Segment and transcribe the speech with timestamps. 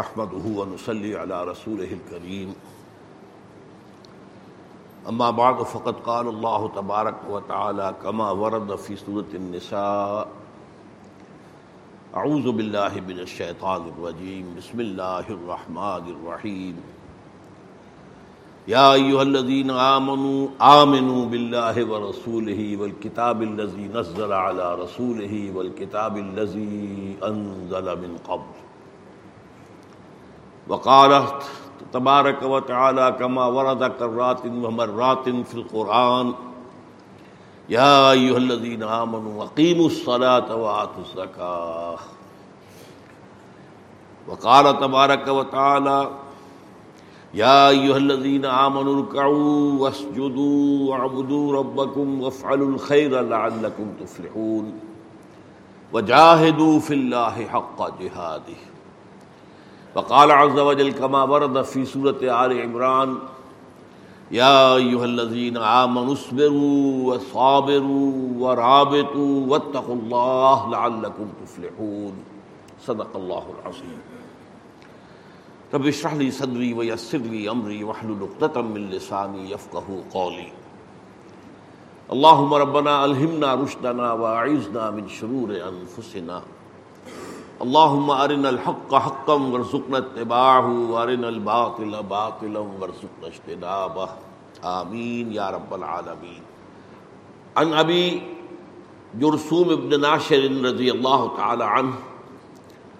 [0.00, 2.54] نحمده ونصلي على رسوله الكريم.
[5.08, 10.28] أما بعد، فقد قال الله تبارك وتعالى كما ورد في سورة النساء
[12.16, 14.54] أعوذ بالله من الشيطان الرجيم.
[14.58, 16.76] بسم الله الرحمن الرحيم.
[18.68, 27.86] يا أيها الذين آمنوا آمنوا بالله ورسوله والكتاب الذي نزل على رسوله والكتاب الذي أنزل
[28.02, 28.69] من قبل.
[30.70, 31.24] وقال
[31.92, 36.34] تبارك وتعالى كما ورد كرات ومرات في القرآن
[37.68, 41.96] يا أيها الذين آمنوا أقيموا الصلاة وآتوا الزكاة
[44.28, 46.10] وقال تبارك وتعالى
[47.34, 54.72] يا أيها الذين آمنوا اركعوا واسجدوا واعبدوا ربكم وافعلوا الخير لعلكم تفلحون
[55.92, 58.60] وجاهدوا في الله حق جهاده
[59.94, 63.18] وقال عز وجل كما ورد في سورة آل عمران،
[64.30, 72.14] يا أيها الذين آمنوا اصبروا وصابروا ورابطوا واتقوا الله لعلكم تفلحون.
[72.80, 74.00] صدق الله العظيم.
[75.74, 80.52] رب اشرح لي صدري ويسر لي أمري واحلل عقدة من لساني يفقهوا قولي.
[82.12, 86.42] اللهم ربنا ألهمنا رشدنا وأعذنا من شرور أنفسنا.
[87.60, 94.06] اللهم ارنا الحق حقا وارزقنا اتباعه وارنا الباطل باطلا وارزقنا اجتنابه
[94.62, 96.38] آمین یا رب العالمین۔
[97.56, 98.18] عن ابی
[99.20, 101.90] جرسوم ابن ناشر رضی اللہ تعالی عنہ،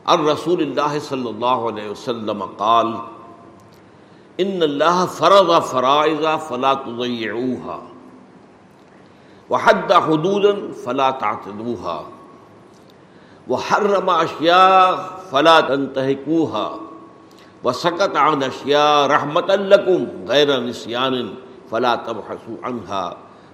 [0.06, 2.92] عن رسول اللہ صلی اللہ علیہ وسلم قال،
[4.38, 7.78] ان اللہ فرض فرائض فلا تضيعوها
[9.50, 12.19] وحد حدودا فلا تعتدوها۔
[13.50, 14.90] وحرم اشیاء
[15.30, 16.78] فلا تنتهكوها
[17.64, 21.34] وسكت عن اشیاء رحمتا لكم غیر نسیان
[21.68, 23.10] فلا تبحثوا عنها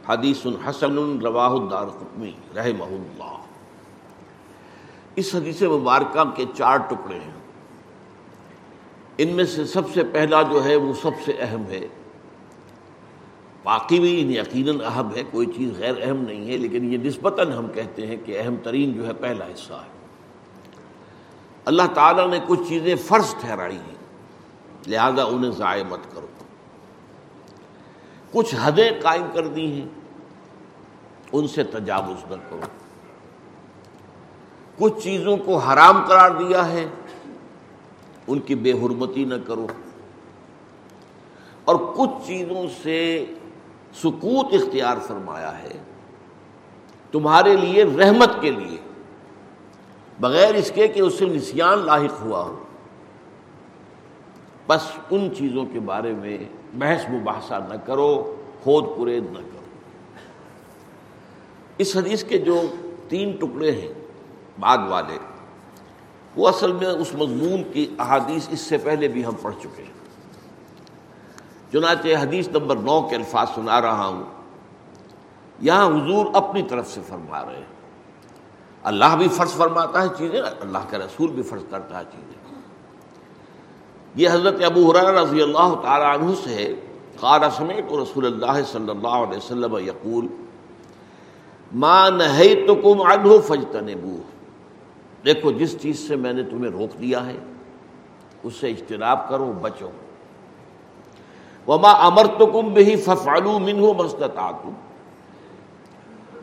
[0.09, 3.37] حدیث حسن رواہ الدارقطنی رحمہ اللہ۔
[5.17, 7.37] اس حدیث مبارکہ کے چار ٹکڑے ہیں۔
[9.19, 11.89] ان میں سے سب سے پہلا جو ہے وہ سب سے اہم ہے۔
[13.67, 17.67] باقی بھی یقیناً اہم ہے، کوئی چیز غیر اہم نہیں ہے، لیکن یہ نسبتاً ہم
[17.75, 19.97] کہتے ہیں کہ اہم ترین جو ہے پہلا حصہ ہے۔
[21.65, 23.95] اللہ تعالیٰ نے کچھ چیزیں فرض ٹھہرائی ہیں،
[24.87, 26.27] لہذا انہیں ضائع مت کرو۔
[28.33, 29.89] کچھ حدیں قائم کر دی ہیں،
[31.33, 32.61] ان سے تجاوز نہ کرو۔
[34.79, 36.89] کچھ چیزوں کو حرام قرار دیا ہے،
[38.27, 39.67] ان کی بے حرمتی نہ کرو۔
[41.65, 43.27] اور کچھ چیزوں سے
[44.03, 45.79] سکوت اختیار فرمایا ہے
[47.13, 48.77] تمہارے لیے رحمت کے لیے،
[50.21, 52.65] بغیر اس کے کہ اس سے نسیان لاحق ہوا ہو
[54.67, 56.39] بس ان چیزوں کے بارے میں
[56.75, 59.65] بحث مباحثہ نہ کرو کھود پرید نہ کرو۔
[61.79, 62.61] اس حدیث کے جو
[63.09, 63.93] تین ٹکڑے ہیں
[64.61, 65.19] بعد والے،
[66.37, 69.96] وہ اصل میں اس مضمون کی احادیث اس سے پہلے بھی ہم پڑھ چکے ہیں۔
[71.73, 74.25] چنانچہ حدیث نمبر نو کے الفاظ سنا رہا ہوں۔
[75.61, 77.77] یہاں حضور اپنی طرف سے فرما رہے ہیں۔
[78.83, 82.55] اللہ بھی فرض فرماتا ہے چیزیں، اللہ کا رسول بھی فرض کرتا ہے چیزیں۔
[84.15, 86.73] یہ حضرت ابو حرار رضی اللہ تعالیٰ عنہ سے ہے۔
[87.21, 90.27] قال، سمیت رسول اللہ صلی اللہ علیہ وسلم یقول،
[91.73, 94.23] ما نہیتکم عنہ فجتنبوہ
[95.25, 97.37] دیکھو، جس چیز سے میں نے تمہیں روک دیا ہے،
[98.43, 99.91] اس سے اجتناب کرو، بچو۔
[101.67, 104.71] وما امرتکم بہی ففعلوا منہ مستطاعتم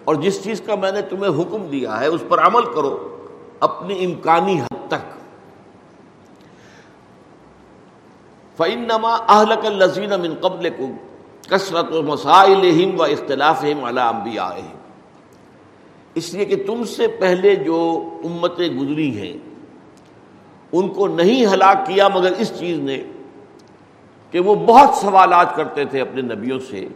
[0.04, 3.18] اور جس چیز کا میں نے تمہیں حکم دیا ہے، اس پر عمل کرو
[3.60, 5.06] اپنی امکانی حد تک۔
[8.58, 10.92] فَإِنَّمَا أَهْلَكَ الَّذِينَ مِن قَبْلِكُمْ
[11.50, 14.78] كَثْرَةُ مَسَائِلِهِمْ وَإِخْتِلَافِهِمْ عَلَى أَنبِيَائِهِمْ۔
[16.16, 19.38] اس لیے کہ تم سے پہلے جو امتیں گزری ہیں،
[20.72, 23.04] ان کو نہیں ہلاک کیا مگر اس چیز نے
[24.34, 26.88] کہ وہ بہت سوالات کرتے تھے اپنے نبیوں سے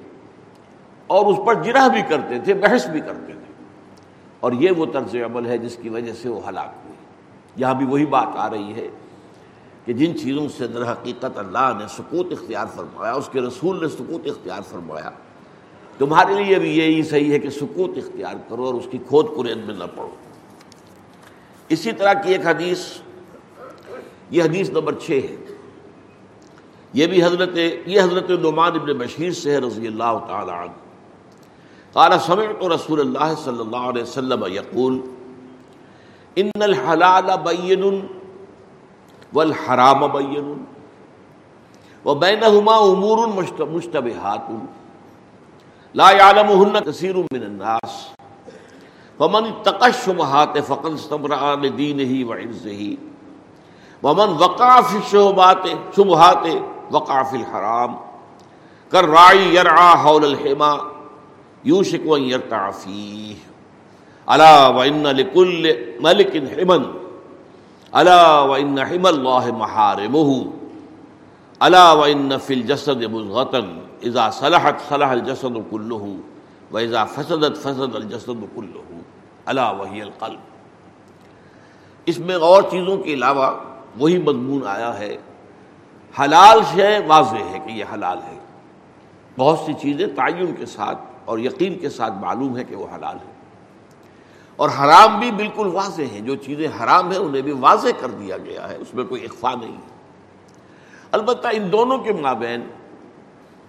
[1.08, 3.54] اور اس پر جرح بھی کرتے تھے، بحث بھی کرتے تھے۔
[4.40, 6.96] اور یہ وہ طرز عمل ہے جس کی وجہ سے وہ ہلاک ہوئی
[7.56, 8.88] یہاں بھی وہی بات آ رہی ہے
[9.86, 13.88] کہ جن چیزوں سے در حقیقت اللہ نے سکوت اختیار فرمایا، اس کے رسول نے
[13.88, 15.10] سکوت اختیار فرمایا۔
[15.98, 19.58] تمہارے لیے بھی یہی صحیح ہے کہ سکوت اختیار کرو اور اس کی کھود کرید
[19.58, 20.10] میں نہ پڑو۔
[21.70, 22.80] اسی طرح کی ایک حدیث،
[24.30, 25.47] یہ حدیث نمبر چھ ہے۔
[26.94, 30.72] یہ بھی حضرت یہ حضرت نعمان ابن بشیر سے ہے رضی اللہ تعالی عنہ۔
[31.94, 35.00] قال سمعت رسول اللہ صلی اللہ علیہ وسلم یقول،
[36.36, 37.84] ان الحلال بین
[39.34, 40.54] والحرام بین
[42.06, 44.52] وبینہما امور مشتبہات،
[45.96, 48.06] لا يعلمهن كثير من الناس،
[49.20, 52.82] فمن اتقى الشبهات فقد استبرأ لدينه وعزه
[54.04, 56.46] ومن وقع في الشبهات شبهات
[56.92, 57.98] وقع في الحرام.
[58.92, 60.82] كالراعي يرعى حول الحمى
[61.66, 63.36] يوشك ان يرتع فيه
[64.32, 66.94] الا وان لكل ملك حما
[67.96, 70.52] الا وان حمى الله محارمه
[71.64, 73.68] الا وان في الجسد مضغه
[74.04, 76.18] اذا صلحت صلح الجسد كله
[76.72, 78.88] واذا فسدت فسد الجسد كله
[79.50, 80.40] الا وهي القلب.
[82.06, 83.48] اس میں اور چیزوں کے علاوہ
[84.00, 85.18] وہی مضمون آیا ہے
[86.20, 88.40] حلال شے واضح ہے کہ یہ حلال ہے۔
[89.38, 93.16] بہت سی چیزیں تعین کے ساتھ اور یقین کے ساتھ معلوم ہے کہ وہ حلال
[93.16, 93.32] ہے۔
[94.56, 98.38] اور حرام بھی بالکل واضح ہیں جو چیزیں حرام ہیں انہیں بھی واضح کر دیا
[98.38, 99.98] گیا ہے، اس میں کوئی اخفا نہیں ہے۔
[101.12, 102.62] البتہ ان دونوں کے مابین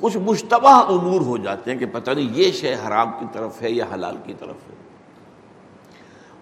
[0.00, 3.70] کچھ مشتبہ امور ہو جاتے ہیں کہ پتہ نہیں یہ شے حرام کی طرف ہے
[3.70, 4.74] یا حلال کی طرف ہے۔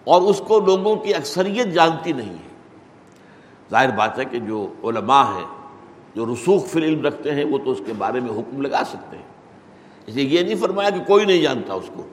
[0.03, 2.55] اور اس کو لوگوں کی اکثریت جانتی نہیں ہے۔
[3.71, 5.56] ظاہر بات ہے کہ جو علماء ہیں
[6.17, 9.17] جو رسوخ فی العلم رکھتے ہیں، وہ تو اس کے بارے میں حکم لگا سکتے
[9.17, 9.23] ہیں۔
[10.07, 12.07] اس لیے یہ نہیں فرمایا کہ کوئی نہیں جانتا اس کو۔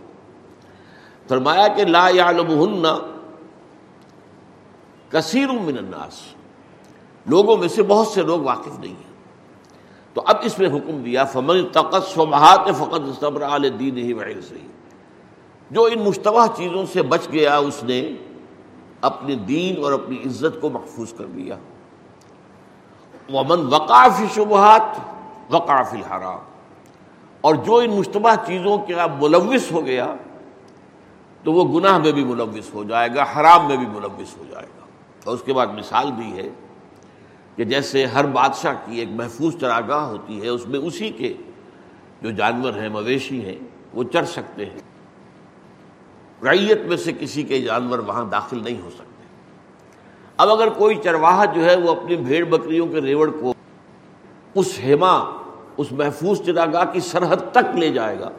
[1.28, 2.86] فرمایا کہ لا یعلمہن
[5.08, 6.20] کثیر من الناس۔
[7.26, 9.12] لوگوں میں سے بہت سے لوگ واقف نہیں ہیں۔
[10.14, 12.14] تو اب اس میں حکم دیا، فمن تقص
[12.78, 14.56] فقط صبر عال دین ہی وحیر سے
[15.70, 18.12] جو ان مشتبہ چیزوں سے بچ گیا، اس نے
[19.00, 21.58] اپنے دین اور اپنی عزت کو محفوظ کر دیا۔
[23.32, 25.00] ومن وقاف شبہات
[25.50, 26.38] وقاف الحرام۔
[27.40, 30.14] اور جو ان مشتبہ چیزوں کا ملوث ہو گیا،
[31.42, 34.66] تو وہ گناہ میں بھی ملوث ہو جائے گا، حرام میں بھی ملوث ہو جائے
[34.66, 34.86] گا۔
[35.24, 36.48] اور اس کے بعد مثال بھی ہے
[37.56, 41.34] کہ جیسے ہر بادشاہ کی ایک محفوظ چراگاہ ہوتی ہے، اس میں اسی کے
[42.22, 43.56] جو جانور ہیں، مویشی ہیں،
[43.94, 44.80] وہ چر سکتے ہیں۔
[46.44, 49.13] ریت میں سے کسی کے جانور وہاں داخل نہیں ہو سکتے۔
[50.36, 53.54] اب اگر کوئی چرواہا جو ہے وہ اپنی بھیڑ بکریوں کے ریوڑ کو
[54.54, 55.30] اس ہیما،
[55.76, 58.30] اس محفوظ چراگاہ کی سرحد تک لے جائے گا،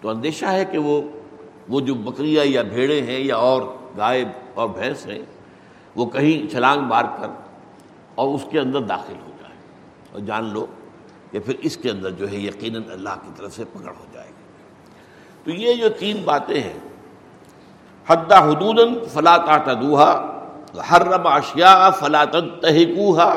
[0.00, 1.02] تو اندیشہ ہے کہ وہ
[1.68, 3.62] وہ جو بکریاں یا بھیڑیں ہیں یا اور
[3.96, 4.24] گائے
[4.54, 5.22] اور بھینس ہیں،
[5.96, 7.28] وہ کہیں چھلانگ مار کر
[8.14, 9.54] اور اس کے اندر داخل ہو جائے۔
[10.12, 10.66] اور جان لو
[11.30, 14.28] کہ پھر اس کے اندر جو ہے یقیناً اللہ کی طرف سے پکڑ ہو جائے
[14.28, 14.42] گی۔
[15.44, 16.78] تو یہ جو تین باتیں ہیں
[18.06, 18.78] حد حدود
[19.12, 20.35] فلا تعتدوها
[20.78, 23.34] حرم اشیاء فلا تنتهكوها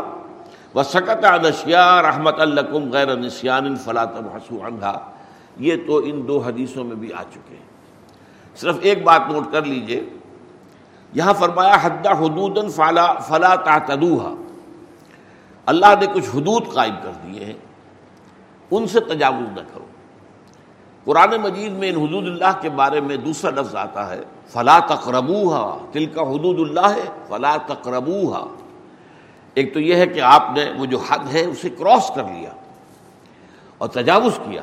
[0.75, 4.99] وسکت عن اشیاء رحمت الکم غیر نسیان فلا تبحثوا عنها
[5.57, 7.63] یہ تو ان دو حدیثوں میں بھی آ چکے ہیں۔
[8.55, 10.03] صرف ایک بات نوٹ کر لیجیے۔
[11.13, 14.33] یہاں فرمایا حد حدود فلا فلا تعتدوها
[15.65, 17.53] اللہ نے کچھ حدود قائم کر دیے ہیں۔
[18.71, 19.85] ان سے تجاوز نہ کرو۔
[21.05, 25.77] قرآن مجید میں ان حدود اللہ کے بارے میں دوسرا لفظ آتا ہے، فلا تقربوہا
[25.93, 28.47] دل کا حدود اللہ ہے، فلا تقربوہا
[29.53, 32.49] ایک تو یہ ہے کہ آپ نے وہ جو حد ہے اسے کراس کر لیا
[33.77, 34.61] اور تجاوز کیا۔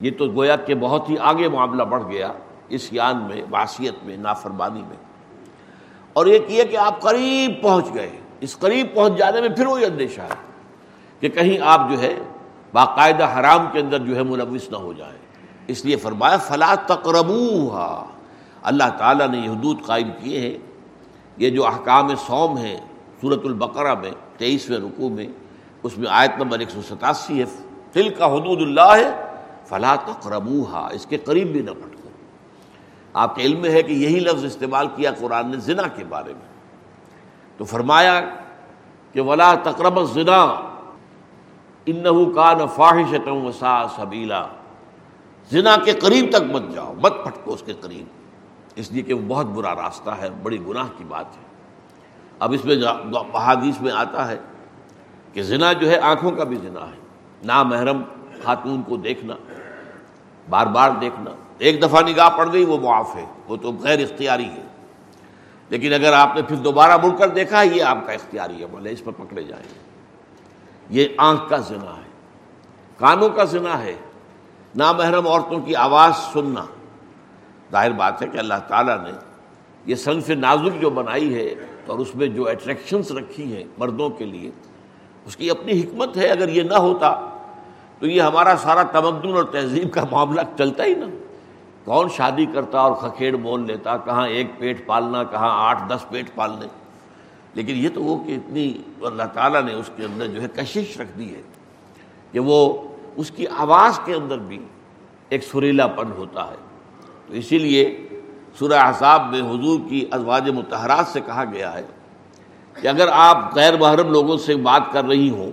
[0.00, 2.32] یہ تو گویا کہ بہت ہی آگے معاملہ بڑھ گیا
[2.68, 4.96] اس یان میں معاشیت میں، نافرمانی میں۔
[6.12, 9.84] اور ایک یہ کہ آپ قریب پہنچ گئے۔ اس قریب پہنچ جانے میں پھر وہی
[9.84, 10.34] اندیشہ ہے
[11.20, 12.18] کہ کہیں آپ جو ہے،
[12.72, 15.25] باقاعدہ حرام کے اندر جو ہے ملوث نہ ہو جائے
[15.66, 18.04] اس لیے فرمایا، فلا تقربوہا
[18.62, 20.58] اللہ تعالیٰ نے یہ حدود قائم کیے ہیں۔
[21.36, 22.80] یہ جو احکام سوم ہیں
[23.20, 25.26] صورت البقرہ میں، تیئیسویں رکوع میں،
[25.82, 27.44] اس میں آیت نمبر ایک سو ستاسی ہے۔
[27.94, 29.10] دل کا حدود اللہ ہے
[29.66, 32.08] فلا تقربوہا اس کے قریب بھی نہ پٹکو
[33.14, 36.32] آپ کے علم میں ہے کہ یہی لفظ استعمال کیا قرآن نے زنا کے بارے
[36.32, 36.48] میں۔
[37.56, 38.20] تو فرمایا
[39.12, 40.42] کہ، ولا تقرب زنا
[41.86, 44.46] انہو کان فاحشتم وسا سبیلا
[45.50, 48.06] زنا کے قریب تک مت جاؤ، مت پھٹکو اس کے قریب۔
[48.76, 51.42] اس لیے کہ وہ بہت برا راستہ ہے، بڑی گناہ کی بات ہے۔
[52.38, 52.76] اب اس میں
[53.34, 54.38] احادیث میں آتا ہے
[55.32, 56.96] کہ زنا جو ہے، آنکھوں کا بھی زنا ہے۔
[57.44, 58.02] نا محرم
[58.44, 59.34] خاتون کو دیکھنا،
[60.50, 64.44] بار بار دیکھنا۔ ایک دفعہ نگاہ پڑ گئی، وہ معاف ہے۔ وہ تو غیر اختیاری
[64.44, 64.62] ہے۔
[65.68, 68.90] لیکن اگر آپ نے پھر دوبارہ مڑ کر دیکھا، یہ آپ کا اختیاری ہے، بولے
[68.90, 69.86] اس پر پکڑے جائیں۔ گے
[70.88, 72.10] یہ آنکھ کا زنا ہے۔
[72.98, 73.96] کانوں کا زنا ہے۔
[74.76, 76.64] نامحرم عورتوں کی آواز سننا۔
[77.72, 79.10] ظاہر بات ہے کہ اللہ تعالیٰ نے
[79.86, 81.54] یہ صنف نازک جو بنائی ہے
[81.86, 84.50] اور اس میں جو اٹریکشنس رکھی ہیں مردوں کے لیے،
[85.26, 87.28] اس کی اپنی حکمت ہے۔ اگر یہ نہ ہوتا
[87.98, 91.06] تو یہ ہمارا سارا تمدن اور تہذیب کا معاملہ چلتا ہی نا
[91.84, 96.34] کون شادی کرتا اور کھکھیڑ مول لیتا، کہاں ایک پیٹ پالنا، کہاں آٹھ دس پیٹ
[96.34, 96.66] پالنے۔
[97.54, 101.00] لیکن یہ تو وہ کہ اتنی، اللہ تعالیٰ نے اس کے اندر جو ہے کشش
[101.00, 101.42] رکھ دی ہے
[102.32, 102.85] کہ وہ
[103.16, 104.58] اس کی آواز کے اندر بھی
[105.28, 106.56] ایک سریلا پن ہوتا ہے۔
[107.26, 108.08] تو اسی لیے
[108.58, 111.82] سورہ احزاب میں حضور کی ازواج متحرات سے کہا گیا ہے
[112.80, 115.50] کہ اگر آپ غیر محرم لوگوں سے بات کر رہی ہوں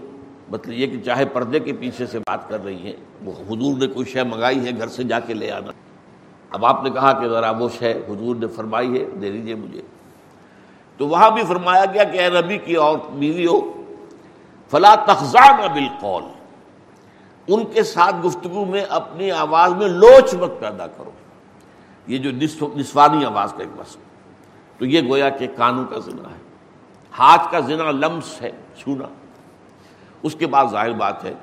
[0.49, 3.87] مطلب یہ کہ چاہے پردے کے پیچھے سے بات کر رہی ہیں، وہ حضور نے
[3.87, 5.71] کوئی شے منگائی ہے، گھر سے جا کے لے آنا۔
[6.51, 9.81] اب آپ نے کہا کہ ذرا وہ شے حضور نے فرمائی ہے، دے دیجیے مجھے۔
[10.97, 13.83] تو وہاں بھی فرمایا گیا کہ اے نبی کی اور بیوی ہو
[14.71, 16.23] فلا تخزان بالقول۔
[17.47, 21.11] ان کے ساتھ گفتگو میں اپنی آواز میں لوچ مت پیدا کرو۔
[22.07, 22.31] یہ جو
[22.75, 24.03] نسوانی آواز کا ایک مسئلہ
[24.79, 26.41] تو یہ گویا کہ کانوں کا ذنا ہے۔
[27.19, 29.05] ہاتھ کا ذنا لمس ہے، چھونا۔
[30.23, 31.33] اس کے بعد ظاہر بات ہے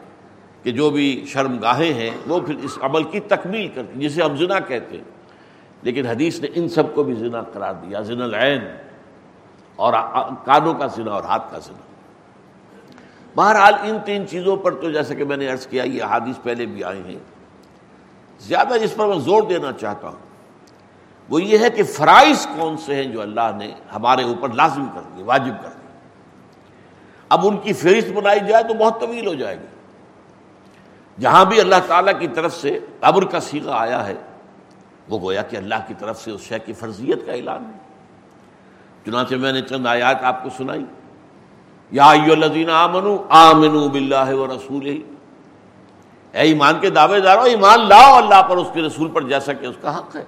[0.62, 4.36] کہ جو بھی شرم گاہیں ہیں، وہ پھر اس عمل کی تکمیل کرتی جسے ہم
[4.36, 5.04] ذنا کہتے ہیں۔
[5.82, 8.60] لیکن حدیث نے ان سب کو بھی ذنا قرار دیا ذنا العین۔
[9.76, 9.92] اور
[10.44, 11.89] کانوں کا ذنا اور ہاتھ کا ذنا
[13.34, 16.66] بہرحال ان تین چیزوں پر تو جیسے کہ میں نے عرض کیا، یہ حادث پہلے
[16.66, 17.18] بھی آئے ہیں۔
[18.40, 20.16] زیادہ جس پر میں زور دینا چاہتا ہوں،
[21.28, 25.00] وہ یہ ہے کہ فرائض کون سے ہیں جو اللہ نے ہمارے اوپر لازم کر
[25.16, 25.98] دیے واجب کر دیے
[27.28, 29.66] اب ان کی فہرست بنائی جائے تو بہت طویل ہو جائے گی۔
[31.20, 34.14] جہاں بھی اللہ تعالیٰ کی طرف سے ابر کا سیگا آیا ہے،
[35.08, 37.78] وہ گویا کہ اللہ کی طرف سے اس شے کی فرضیت کا اعلان ہے۔
[39.06, 40.84] چنانچہ میں نے چند آیات آپ کو سنائی۔
[41.92, 42.12] یا
[42.72, 44.86] آمنو آمنو باللہ و رسول
[46.32, 49.66] اے ایمان کے دعوے دارو ایمان لاؤ، اللہ پر اس کے رسول پر جیسا کہ
[49.66, 50.24] اس کا حق ہے۔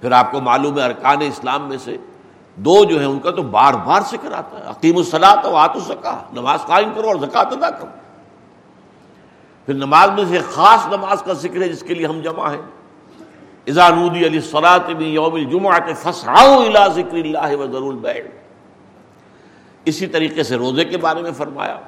[0.00, 1.96] پھر آپ کو معلوم ہے ارکان اسلام میں سے
[2.56, 5.76] دو جو ہیں، ان کا تو بار بار ذکر آتا ہے۔ عقیم الصلاح و آت
[5.86, 7.90] سکا نماز قائم کرو اور زکات ادا کرو۔
[9.66, 12.62] پھر نماز میں سے خاص نماز کا ذکر ہے جس کے لیے ہم جمع ہیں۔
[13.66, 18.43] ازانودی علی صلاحت یوم الجمعہ فسعوا الى ذکر اللہ و ضرور بیٹھ
[19.84, 21.78] اسی طریقے سے روزے کے بارے میں فرمایا۔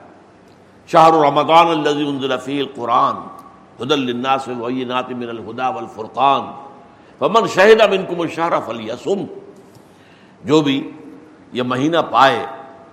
[0.89, 3.17] شاہ رمضان الزی انزل فی القرآن
[3.81, 6.43] حد الناس وینات من الہدا والفرقان
[7.19, 9.25] فمن شہد منکم الشہر فلیسم
[10.45, 10.79] جو بھی
[11.53, 12.45] یہ مہینہ پائے،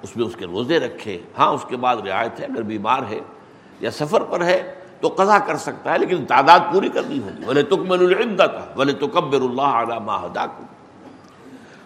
[0.04, 3.20] اس میں اس کے روزے رکھے۔ ہاں اس کے بعد رعایت ہے، اگر بیمار ہے
[3.80, 4.62] یا سفر پر ہے
[5.00, 9.08] تو قضا کر سکتا ہے، لیکن تعداد پوری کرنی ہوگی۔ بولے تکمل العدت بولے تو
[9.08, 10.46] کبر اللہ علیہ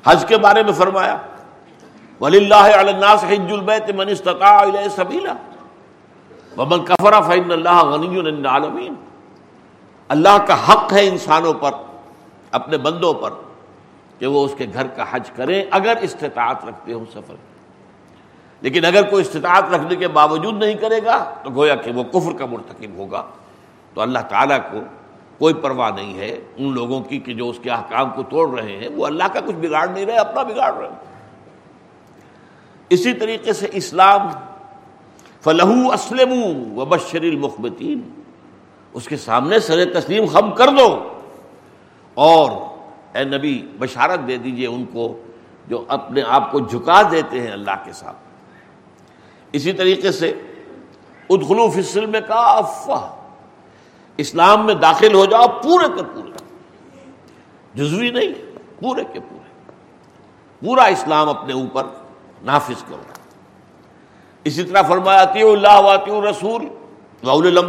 [0.05, 1.17] حج کے بارے میں فرمایا
[2.21, 5.33] ولی اللہ الناس حج البیت من استطاع الیہ سبیلا.
[6.57, 8.93] ومن کفر فإن اللہ غنی العالمین.
[10.07, 11.71] اللہ کا حق ہے انسانوں پر،
[12.51, 13.29] اپنے بندوں پر،
[14.19, 17.35] کہ وہ اس کے گھر کا حج کریں اگر استطاعت رکھتے ہوں سفر
[18.61, 22.37] لیکن اگر کوئی استطاعت رکھنے کے باوجود نہیں کرے گا، تو گویا کہ وہ کفر
[22.37, 23.23] کا مرتکب ہوگا۔
[23.93, 24.79] تو اللہ تعالیٰ کو
[25.37, 28.77] کوئی پرواہ نہیں ہے ان لوگوں کی کہ جو اس کے احکام کو توڑ رہے
[28.77, 31.06] ہیں، وہ اللہ کا کچھ بگاڑ نہیں رہے، اپنا بگاڑ رہے ہیں۔
[32.89, 34.27] اسی طریقے سے اسلام
[35.41, 36.33] فلح اسلم
[36.77, 38.01] و بشر المخبتین
[38.93, 41.13] اس کے سامنے سر تسلیم خم کر دو
[42.13, 42.51] اور
[43.17, 45.21] اے نبی بشارت دے دیجیے ان کو
[45.67, 48.15] جو اپنے آپ کو جھکا دیتے ہیں اللہ کے ساتھ۔
[49.51, 50.29] اسی طریقے سے
[51.29, 53.15] ادخلو فصل میں کا افواہ
[54.17, 56.31] اسلام میں داخل ہو جاؤ پورے کے پورے۔
[57.73, 58.33] جزوی نہیں،
[58.79, 59.71] پورے کے پورے۔
[60.65, 61.83] پورا اسلام اپنے اوپر۔
[62.43, 63.01] نافذ کرو۔
[64.43, 65.97] اسی طرح فرمایا اللہ
[66.29, 66.65] رسول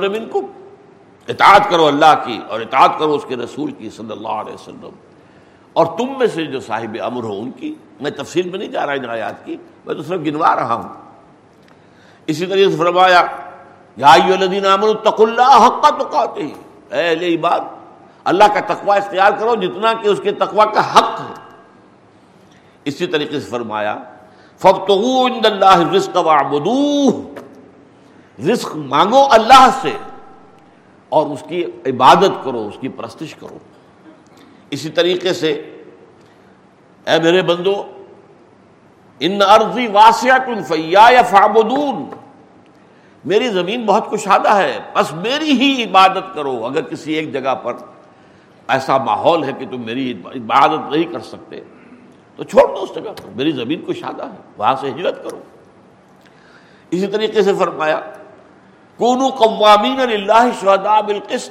[0.08, 0.46] منکم۔
[1.28, 4.90] اطاعت کرو اللہ کی اور اطاعت کرو اس کے رسول کی صلی اللہ علیہ وسلم۔
[5.72, 8.86] اور تم میں سے جو صاحب امر ہو ان کی، میں تفصیل میں نہیں جا
[8.86, 9.56] رہا ان آیات کی،
[9.86, 10.88] میں تو صرف گنوا رہا ہوں۔
[12.26, 13.22] اسی طریقے سے فرمایا،
[13.96, 16.14] یا اللہ حق
[16.90, 17.62] اے بات
[18.24, 21.34] اللہ کا تقوی اختیار کرو جتنا کہ اس کے تقوی کا حق ہے
[22.84, 23.96] اسی طریقے سے فرمایا
[24.64, 26.16] اللہ رزق
[28.48, 29.92] رزق مانگو اللہ سے
[31.08, 33.58] اور اس کی عبادت کرو، اس کی پرستش کرو۔
[34.70, 35.52] اسی طریقے سے،
[37.06, 37.84] اے میرے بندو،
[39.20, 42.10] ان عرضی واسعہ کن فیا فابدون
[43.24, 47.76] میری زمین بہت کشادہ ہے، بس میری ہی عبادت کرو۔ اگر کسی ایک جگہ پر
[48.68, 51.60] ایسا ماحول ہے کہ تم میری عبادت نہیں کر سکتے۔
[52.38, 55.38] تو چھوڑ دو اس جگہ پر۔ میری زمین کو شادہ ہے، وہاں سے ہجرت کرو۔
[56.90, 58.00] اسی طریقے سے فرمایا،
[58.96, 61.50] کونو قوامین اللہ شہداء بالقسط۔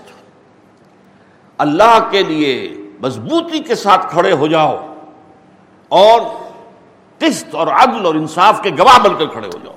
[1.57, 4.93] اللہ کے لیے مضبوطی کے ساتھ کھڑے ہو جاؤ
[5.89, 6.21] اور
[7.17, 9.75] قسط اور عدل اور انصاف کے گواہ بن کر کھڑے ہو جاؤ۔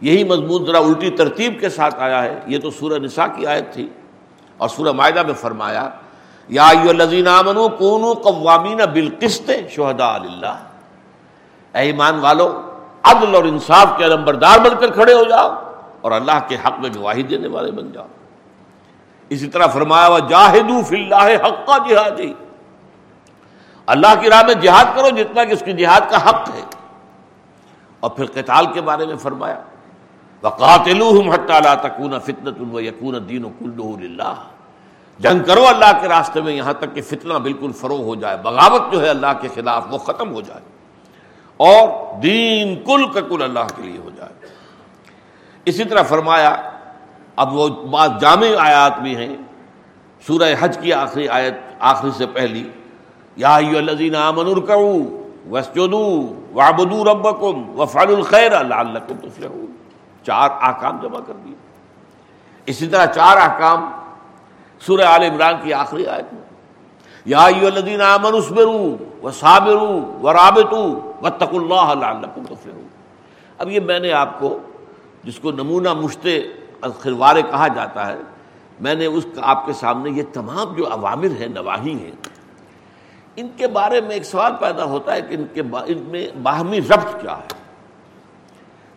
[0.00, 3.72] یہی مضمون ذرا الٹی ترتیب کے ساتھ آیا ہے۔ یہ تو سورہ نساء کی آیت
[3.72, 3.88] تھی
[4.56, 5.90] اور سورہ معاہدہ میں فرمایا
[6.48, 10.56] یا الذین آمنو کونو قوامین بالقسط شہداء اللہ
[11.72, 12.62] اے ایمان والو،
[13.02, 15.54] عدل اور انصاف کے نمبردار بن کر کھڑے ہو جاؤ
[16.00, 18.06] اور اللہ کے حق میں گواہی دینے والے بن جاؤ۔
[19.28, 22.32] اسی طرح فرمایا ہوا جاہدو فی اللہ حق کا جہادی
[23.86, 26.60] اللہ کی راہ میں جہاد کرو جتنا کہ اس کی جہاد کا حق ہے۔
[28.00, 29.60] اور پھر قتال کے بارے میں فرمایا
[30.42, 34.34] وقاتلوہم حتی لا تکون فتنة و یکون الدین کلہ للہ
[35.18, 38.92] جنگ کرو اللہ کے راستے میں، یہاں تک کہ فتنہ بالکل فروغ ہو جائے، بغاوت
[38.92, 40.60] جو ہے اللہ کے خلاف وہ ختم ہو جائے۔
[41.56, 41.88] اور
[42.20, 44.32] دین کل کا کل اللہ کے لیے ہو جائے۔
[45.64, 46.56] اسی طرح فرمایا،
[47.36, 49.36] اب وہ بات جامع آیات بھی ہیں۔
[50.26, 52.70] سورہ حج کی آخری آیت، آخری سے پہلی،
[53.36, 59.76] یا الذین آمنوا ارکعوا واسجدوا واعبدوا ربکم وفعلوا الخیر لعلکم تفلحون۔
[60.26, 61.54] چار احکام جمع کر دیے۔
[62.66, 63.90] اسی طرح چار احکام
[64.80, 66.42] سورہ آل عمران کی آخری آیت میں۔
[67.24, 72.86] یا الذین آمنوا اصبروا وصابروا ورابطوا واتقوا اللہ لعلکم تفلحون۔
[73.58, 74.58] اب یہ میں نے آپ کو
[75.24, 76.42] جس کو نمونہ مشتے
[77.00, 78.16] خلوارے کہا جاتا ہے،
[78.80, 82.10] میں نے اس کا آپ کے سامنے یہ تمام جو عوامر ہیں نواحی ہیں،
[83.36, 86.28] ان کے بارے میں ایک سوال پیدا ہوتا ہے کہ ان کے با، ان میں
[86.42, 87.58] باہمی ربط کیا ہے۔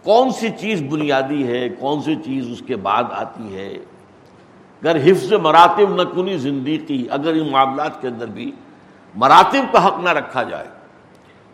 [0.03, 3.73] کون سی چیز بنیادی ہے، کون سی چیز اس کے بعد آتی ہے؟
[4.81, 8.51] اگر حفظ مراتب نہ کنی زندگی، اگر ان معاملات کے اندر بھی
[9.15, 10.67] مراتب کا حق نہ رکھا جائے۔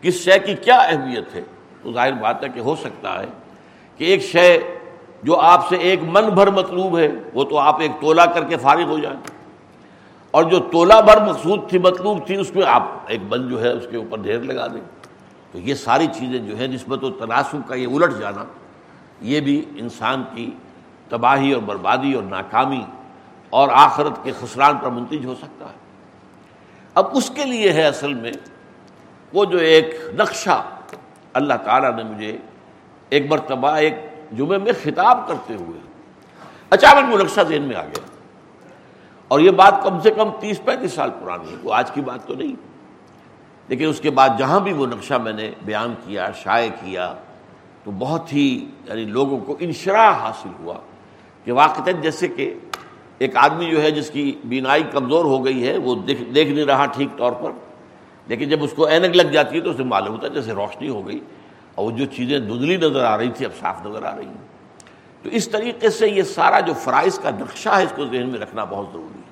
[0.00, 1.42] کس شے کی کیا اہمیت ہے؟
[1.82, 3.26] تو ظاہر بات ہے کہ ہو سکتا ہے
[3.96, 4.58] کہ ایک شے
[5.22, 8.56] جو آپ سے ایک من بھر مطلوب ہے، وہ تو آپ ایک تولا کر کے
[8.56, 9.20] فارغ ہو جائیں۔
[10.30, 13.68] اور جو تولا بھر مقصود تھی، مطلوب تھی، اس میں آپ ایک من جو ہے،
[13.68, 14.80] اس کے اوپر ڈھیر لگا دیں۔
[15.52, 18.44] تو یہ ساری چیزیں جو ہے نسبت و تناسب کا یہ الٹ جانا،
[19.20, 20.50] یہ بھی انسان کی
[21.08, 22.80] تباہی اور بربادی اور ناکامی
[23.50, 25.78] اور آخرت کے خسران پر منتج ہو سکتا ہے۔
[26.94, 28.32] اب اس کے لیے ہے اصل میں
[29.32, 30.64] وہ جو ایک نقشہ
[31.32, 32.38] اللہ تعالیٰ نے مجھے
[33.08, 33.94] ایک مرتبہ ایک
[34.36, 35.80] جمعے میں خطاب کرتے ہوئے۔
[36.70, 38.00] اچانک وہ نقشہ ذہن میں آ گیا۔
[39.28, 42.26] اور یہ بات کم سے کم تیس پینتیس سال پرانی ہے، وہ آج کی بات
[42.26, 42.56] تو نہیں۔
[43.68, 47.14] لیکن اس کے بعد جہاں بھی وہ نقشہ میں نے بیان کیا، شائع کیا،
[47.84, 50.74] تو بہت ہی یعنی لوگوں کو انشراح حاصل ہوا
[51.44, 52.54] کہ واقع جیسے کہ
[53.18, 56.64] ایک آدمی جو ہے جس کی بینائی کمزور ہو گئی ہے، وہ دیکھ دیکھ نہیں
[56.64, 57.50] رہا ٹھیک طور پر۔
[58.26, 60.88] لیکن جب اس کو اینک لگ جاتی ہے تو اسے معلوم ہوتا ہے جیسے روشنی
[60.88, 61.20] ہو گئی۔
[61.74, 64.48] اور وہ جو چیزیں دھندلی نظر آ رہی تھی اب صاف نظر آ رہی ہیں۔
[65.22, 68.40] تو اس طریقے سے یہ سارا جو فرائض کا نقشہ ہے، اس کو ذہن میں
[68.40, 69.28] رکھنا بہت ضروری ہے۔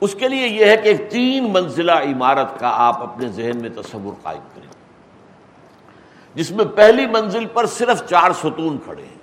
[0.00, 3.70] اس کے لیے یہ ہے کہ ایک تین منزلہ عمارت کا آپ اپنے ذہن میں
[3.70, 4.70] تصور قائم کریں۔
[6.34, 9.19] جس میں پہلی منزل پر صرف چار ستون کھڑے ہیں۔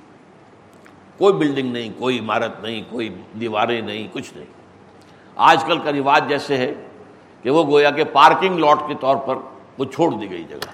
[1.18, 4.48] کوئی بلڈنگ نہیں، کوئی عمارت نہیں، کوئی دیواریں نہیں، کچھ نہیں۔
[5.36, 6.74] آج کل کا رواج جیسے ہے
[7.44, 9.36] کہ وہ گویا کہ پارکنگ لاٹ کے طور پر
[9.78, 10.70] وہ چھوڑ دی گئی جگہ۔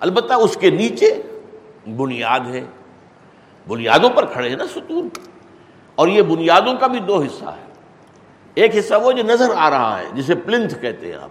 [0.00, 1.22] البتہ اس کے نیچے
[1.96, 2.64] بنیاد ہے۔
[3.68, 5.08] بنیادوں پر کھڑے ہیں نا ستون۔
[5.94, 7.72] اور یہ بنیادوں کا بھی دو حصہ ہے۔
[8.54, 11.30] ایک حصہ وہ جو نظر آ رہا ہے، جسے پلنتھ کہتے ہیں آپ،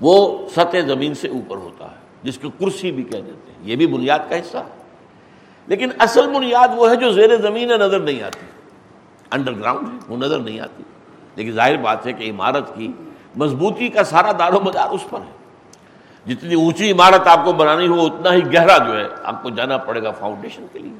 [0.00, 3.76] وہ سطح زمین سے اوپر ہوتا ہے، جس کو کرسی بھی کہہ دیتے ہیں۔ یہ
[3.76, 4.85] بھی بنیاد کا حصہ ہے۔
[5.66, 8.46] لیکن اصل بنیاد وہ ہے جو زیر زمین نظر نہیں آتی۔
[9.30, 10.82] انڈر گراؤنڈ ہے، وہ نظر نہیں آتی۔
[11.36, 12.92] لیکن ظاہر بات ہے کہ عمارت کی
[13.36, 15.36] مضبوطی کا سارا دار و مدار اس پر ہے۔
[16.26, 19.76] جتنی اونچی عمارت آپ کو بنانی ہو، اتنا ہی گہرا جو ہے آپ کو جانا
[19.76, 20.92] پڑے گا فاؤنڈیشن کے لیے۔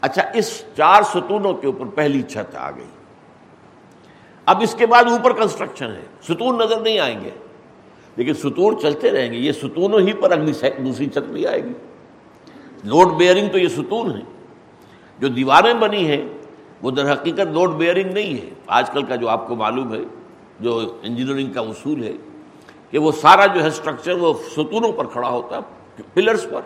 [0.00, 2.86] اچھا اس چار ستونوں کے اوپر پہلی چھت آ گئی۔
[4.46, 7.30] اب اس کے بعد اوپر کنسٹرکشن ہے۔ ستون نظر نہیں آئیں گے۔
[8.16, 11.72] لیکن ستون چلتے رہیں گے۔ یہ ستونوں ہی پر اگلی دوسری چھت بھی آئے گی۔
[12.84, 14.20] لوڈ بیئرنگ تو یہ ستون ہے
[15.18, 16.22] جو دیواریں بنی ہیں،
[16.82, 20.00] وہ در حقیقت لوڈ بیئرنگ نہیں ہے۔ آج کل کا جو آپ کو معلوم ہے،
[20.60, 22.12] جو انجینئرنگ کا اصول ہے،
[22.90, 26.60] کہ وہ سارا جو ہے اسٹرکچر وہ ستونوں پر کھڑا ہوتا ہے پلرس پر۔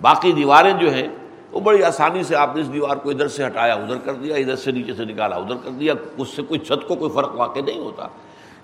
[0.00, 1.08] باقی دیواریں جو ہیں،
[1.52, 4.36] وہ بڑی آسانی سے آپ نے اس دیوار کو ادھر سے ہٹایا، ادھر کر دیا،
[4.36, 7.34] ادھر سے نیچے سے نکالا، ادھر کر دیا، اس سے کوئی چھت کو کوئی فرق
[7.34, 8.08] واقع نہیں ہوتا۔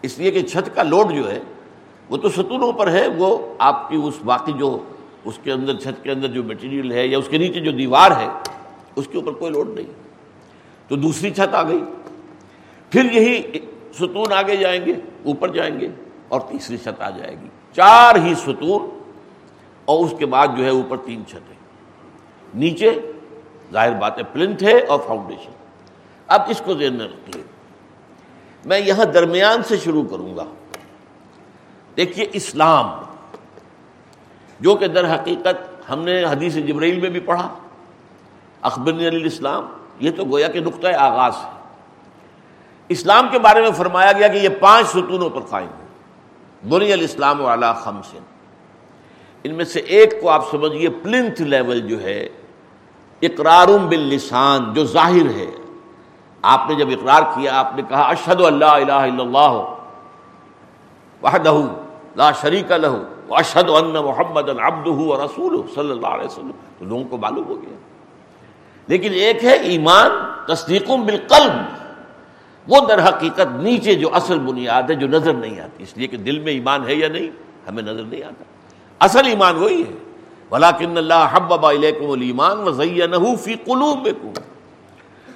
[0.03, 1.41] اس لیے کہ چھت کا لوڈ جو ہے،
[2.11, 4.79] وہ تو ستونوں پر ہے، وہ آپ کی اس باقی جو
[5.25, 8.11] اس کے اندر چھت کے اندر جو مٹیریل ہے یا اس کے نیچے جو دیوار
[8.11, 8.29] ہے،
[8.97, 9.87] اس کے اوپر کوئی لوڈ نہیں۔
[10.89, 11.85] تو دوسری چھت آ گئی۔
[12.91, 13.43] پھر یہی
[13.95, 14.93] ستون آگے جائیں گے،
[15.25, 15.89] اوپر جائیں گے
[16.29, 18.99] اور تیسری چھت آ جائے گی۔ چار ہی ستون
[19.85, 21.57] اور اس کے بعد جو ہے اوپر تین چھتیں۔
[22.55, 23.13] نیچے
[23.73, 25.51] ظاہر بات ہے پلنٹ ہے اور فاؤنڈیشن
[26.27, 27.43] اب اس کو ذہن میں رکھیے
[28.65, 30.45] میں یہاں درمیان سے شروع کروں گا۔
[31.97, 32.87] دیکھیے اسلام
[34.61, 37.49] جو کہ در حقیقت ہم نے حدیث جبرائیل میں بھی پڑھا
[38.63, 39.67] اخبر علی الاسلام،
[40.01, 41.51] یہ تو گویا کہ نقطۂ آغاز ہے۔
[42.89, 47.41] اسلام کے بارے میں فرمایا گیا کہ یہ پانچ ستونوں پر قائم ہے بنی الاسلام
[47.41, 48.19] والا خمسن۔
[49.45, 52.29] ان میں سے ایک کو آپ سمجھیے پلنتھ لیول جو ہے
[53.23, 55.51] اقرار باللسان، جو ظاہر ہے۔
[56.43, 59.75] آپ نے جب اقرار کیا، آپ نے کہا اشد اللہ الہ الا اللہ،
[61.23, 61.55] وحدہ
[62.17, 62.97] لا شریک لہ
[63.35, 67.75] اشد ان محمد عبدہ رسول صلی اللہ علیہ وسلم۔ تو لوگوں کو معلوم ہو گیا۔
[68.87, 70.11] لیکن ایک ہے ایمان،
[70.47, 71.53] تصدیق بالقلب۔
[72.69, 76.17] وہ در حقیقت نیچے جو اصل بنیاد ہے، جو نظر نہیں آتی۔ اس لیے کہ
[76.17, 77.29] دل میں ایمان ہے یا نہیں،
[77.69, 78.45] ہمیں نظر نہیں آتا۔
[79.01, 79.93] اصل ایمان وہی ہے۔
[80.51, 84.29] ولاکن اللہ حبب علیکم الایمان وزینہ فی قلوبکم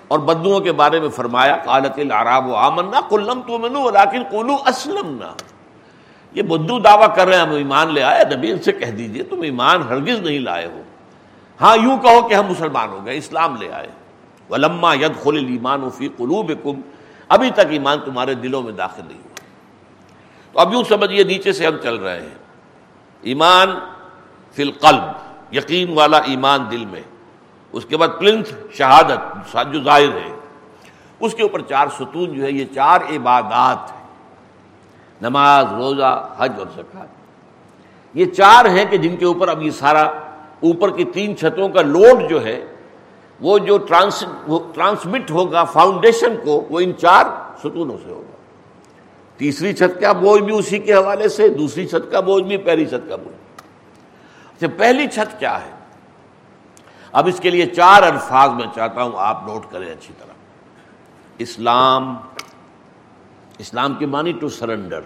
[0.09, 5.33] اور بدوؤں کے بارے میں فرمایا، قالت العراب آمنا قل لم تؤمنوا ولكن قولوا اسلمنا
[6.35, 9.23] یہ بدو دعویٰ کر رہے ہیں، ہم ایمان لے آئے، نبی ان سے کہہ دیجیے،
[9.23, 10.83] تم ایمان ہرگز نہیں لائے ہو۔
[11.61, 13.87] ہاں یوں کہو کہ ہم مسلمان ہو گئے، اسلام لے آئے۔
[14.51, 16.81] ولما يدخل الايمان في قلوبكم۔
[17.29, 19.41] ابھی تک ایمان تمہارے دلوں میں داخل نہیں ہوا۔
[20.53, 22.35] تو اب یوں سمجھیے نیچے سے ہم چل رہے ہیں۔
[23.21, 23.79] ایمان
[24.53, 25.03] فی القلب،
[25.55, 27.03] یقین والا ایمان دل میں۔
[27.73, 30.37] اس کے بعد پلنتھ شہادت، جو ظاہر ہے۔
[31.21, 34.04] اس کے اوپر چار ستون جو ہے، یہ چار عبادات ہیں۔
[35.21, 37.07] نماز، روزہ، حج اور زکات
[38.15, 40.03] یہ چار ہیں کہ جن کے اوپر اب یہ سارا
[40.61, 42.65] اوپر کی تین چھتوں کا لوڈ جو ہے،
[43.41, 44.25] وہ جو ٹرانس
[44.75, 47.25] ٹرانسمٹ ہوگا، فاؤنڈیشن کو، وہ ان چار
[47.59, 48.37] ستونوں سے ہوگا۔
[49.37, 52.87] تیسری چھت کا بوجھ بھی اسی کے حوالے سے، دوسری چھت کا بوجھ بھی، پہلی
[52.87, 53.63] چھت کا بوجھ۔
[54.57, 55.71] اچھا پہلی چھت کیا ہے؟
[57.13, 60.33] اب اس کے لیے چار الفاظ میں چاہتا ہوں، آپ نوٹ کریں اچھی طرح۔
[61.39, 62.17] اسلام
[63.59, 65.01] اسلام کی مانی ٹو سرنڈر۔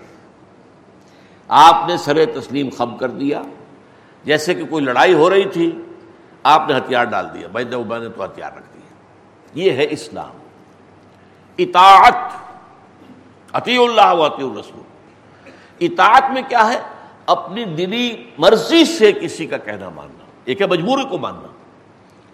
[1.49, 3.43] آپ نے سر تسلیم خم کر دیا،
[4.25, 5.83] جیسے کہ کوئی لڑائی ہو رہی تھی،
[6.43, 8.89] آپ نے ہتھیار ڈال دیا، بھائی میں نے تو ہتھیار رکھ دیا۔
[9.55, 10.31] یہ ہے اسلام۔
[11.59, 12.15] اطاعت
[13.53, 14.83] عطی اللہ و عطی الرسول۔
[15.81, 16.83] اطاعت میں کیا ہے؟
[17.27, 21.49] اپنی دلی مرضی سے کسی کا کہنا ماننا، ایک ہے مجبوری کو ماننا۔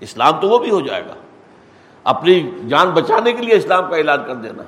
[0.00, 1.14] اسلام تو وہ بھی ہو جائے گا۔
[2.04, 4.62] اپنی جان بچانے کے لیے اسلام کا اعلان کر دینا۔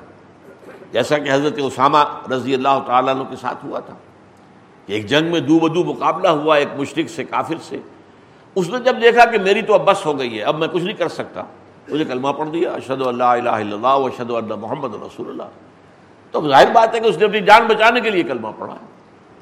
[0.91, 1.97] جیسا کہ حضرت اسامہ
[2.31, 3.93] رضی اللہ تعالیٰ عنہ کے ساتھ ہوا تھا
[4.85, 7.77] کہ ایک جنگ میں دو بدو مقابلہ ہوا، ایک مشرق سے کافر سے۔
[8.55, 10.83] اس نے جب دیکھا کہ میری تو اب بس ہو گئی ہے، اب میں کچھ
[10.83, 11.43] نہیں کر سکتا،
[11.89, 15.43] مجھے کلمہ پڑھ دیا اشد اللہ الہ الا اللہ اشد اللہ محمد رسول اللہ۔
[16.31, 18.75] تو ظاہر بات ہے کہ اس نے اپنی جان بچانے کے لیے کلمہ پڑھا۔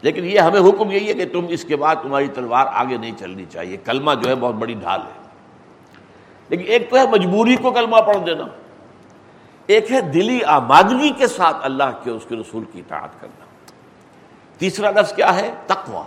[0.01, 3.11] لیکن یہ ہمیں حکم یہی ہے کہ تم اس کے بعد تمہاری تلوار آگے نہیں
[3.19, 5.27] چلنی چاہیے۔ کلمہ جو ہے بہت بڑی ڈھال ہے۔
[6.49, 8.43] لیکن ایک تو ہے مجبوری کو کلمہ پڑھ دینا۔
[9.67, 13.45] ایک ہے دلی آمادگی کے ساتھ اللہ کے اس کے رسول کی اطاعت کرنا۔
[14.57, 16.03] تیسرا لفظ کیا ہے؟ تقوا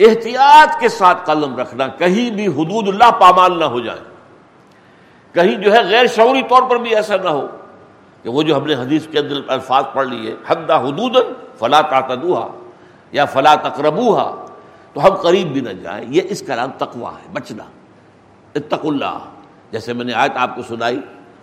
[0.00, 3.98] احتیاط کے ساتھ قلم رکھنا، کہیں بھی حدود اللہ پامال نہ ہو جائے
[5.32, 7.46] کہیں جو ہے غیر شعوری طور پر بھی ایسا نہ ہو
[8.22, 11.16] کہ وہ جو ہم نے حدیث کے اندر الفاظ پڑھ لیے حدہ حدود،
[11.58, 12.48] فلا تعتدوہا
[13.12, 14.46] یا فلا تقربوہا،
[14.92, 17.64] تو ہم قریب بھی نہ جائیں۔ یہ اس کا نام تقوا ہے، بچنا۔
[18.54, 19.18] اتق اللہ۔
[19.70, 21.00] جیسے میں نے آیت آپ کو سنائی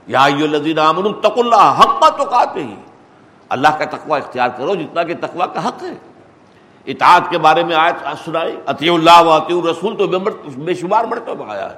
[0.09, 2.75] یا اللہ حق ہی
[3.49, 5.93] اللہ کا تقوی اختیار کرو جتنا کہ تقوی کا حق ہے۔
[6.85, 11.51] اطاعت کے بارے میں آیت سنائی عطی اللہ و عطی الرسول تو بے شمار مرتبہ
[11.51, 11.75] آیا ہے۔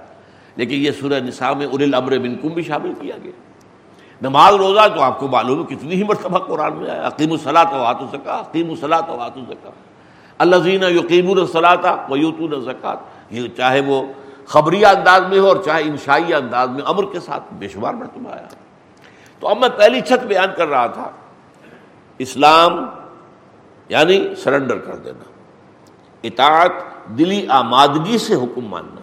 [0.56, 3.32] لیکن یہ سورہ نساء میں ار الامر بنکم بھی شامل کیا گیا۔
[4.22, 7.74] نماز روزہ تو آپ کو معلوم ہے کتنی ہی مرتبہ قرآن میں آیا۔ عقیم الصلاۃ
[7.74, 9.70] و آت الزکا عقیم الصلاۃ و آت الزکا
[10.40, 12.54] اللہ زین یقیم الصلاۃ و یوتون
[13.30, 14.02] یہ چاہے وہ
[14.46, 18.32] خبری انداز میں ہو اور چاہے انشائی انداز میں امر کے ساتھ بے شمار مرتبہ
[18.32, 18.48] آیا۔
[19.40, 21.12] تو اب میں پہلی چھت بیان کر رہا تھا،
[22.18, 22.86] اسلام
[23.90, 25.24] یعنی سرنڈر کر دینا،
[26.24, 26.72] اطاعت
[27.18, 29.02] دلی آمادگی سے حکم ماننا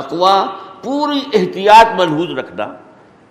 [0.00, 0.46] تقوا
[0.82, 2.66] پوری احتیاط محفوظ رکھنا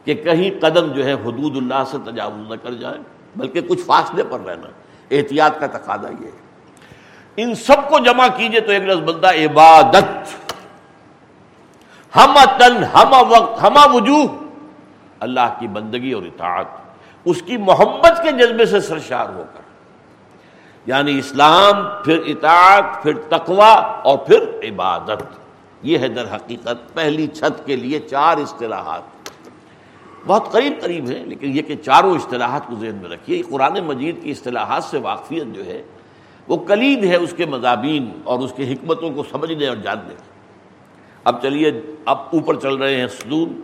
[0.03, 3.03] کہ کہیں قدم جو ہے حدود اللہ سے تجاوز نہ کر جائیں
[3.35, 4.67] بلکہ کچھ فاصلے پر رہنا۔
[5.11, 6.43] احتیاط کا تقاضا یہ ہے۔
[7.37, 10.42] ان سب کو جمع کیجیے تو ایک لفظ بندہ عبادت۔
[12.15, 14.23] ہم تن ہم وقت ہم وجوہ۔
[15.19, 16.65] اللہ کی بندگی اور اطاعت۔
[17.25, 19.61] اس کی محبت کے جذبے سے سرشار ہو کر۔
[20.85, 25.23] یعنی اسلام پھر اطاعت، پھر تقوا اور پھر عبادت۔
[25.81, 29.01] یہ ہے در حقیقت پہلی چھت کے لیے چار اصطلاحات۔
[30.25, 34.23] بہت قریب قریب ہیں، لیکن یہ کہ چاروں اصطلاحات کو ذہن میں رکھیے۔ قرآن مجید
[34.23, 35.83] کی اصطلاحات سے واقفیت جو ہے،
[36.47, 40.32] وہ کلید ہے اس کے مضامین اور اس کی حکمتوں کو سمجھنے اور جاننے کی۔
[41.23, 41.71] اب چلیے،
[42.05, 43.61] اب اوپر چل رہے ہیں ستون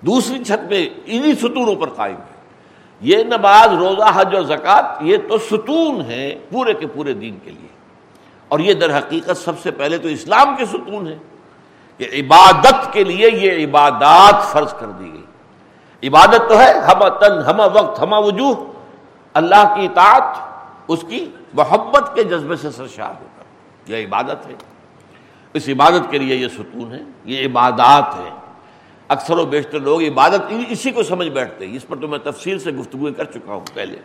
[0.00, 2.38] دوسری چھت پہ انہی ستونوں پر قائم ہے۔
[3.00, 7.50] یہ نماز، روزہ، حج اور زکوٰۃ، یہ تو ستون ہے پورے کے پورے دین کے
[7.50, 7.68] لیے۔
[8.48, 11.18] اور یہ در حقیقت سب سے پہلے تو اسلام کے ستون ہے
[11.96, 17.38] کہ عبادت کے لیے یہ عبادات فرض کر دی گئی۔ عبادت تو ہے، ہم تن،
[17.46, 18.54] ہم وقت، ہم وجوہ۔
[19.34, 20.36] اللہ کی اطاعت،
[20.88, 23.44] اس کی محبت کے جذبے سے سرشار ہو کر
[23.90, 24.54] یہ عبادت ہے۔
[25.54, 28.30] اس عبادت کے لیے یہ ستون ہے، یہ عبادات ہے
[29.08, 32.58] اکثر و بیشتر لوگ عبادت اسی کو سمجھ بیٹھتے ہیں۔ اس پر تو میں تفصیل
[32.58, 33.96] سے گفتگو کر چکا ہوں پہلے۔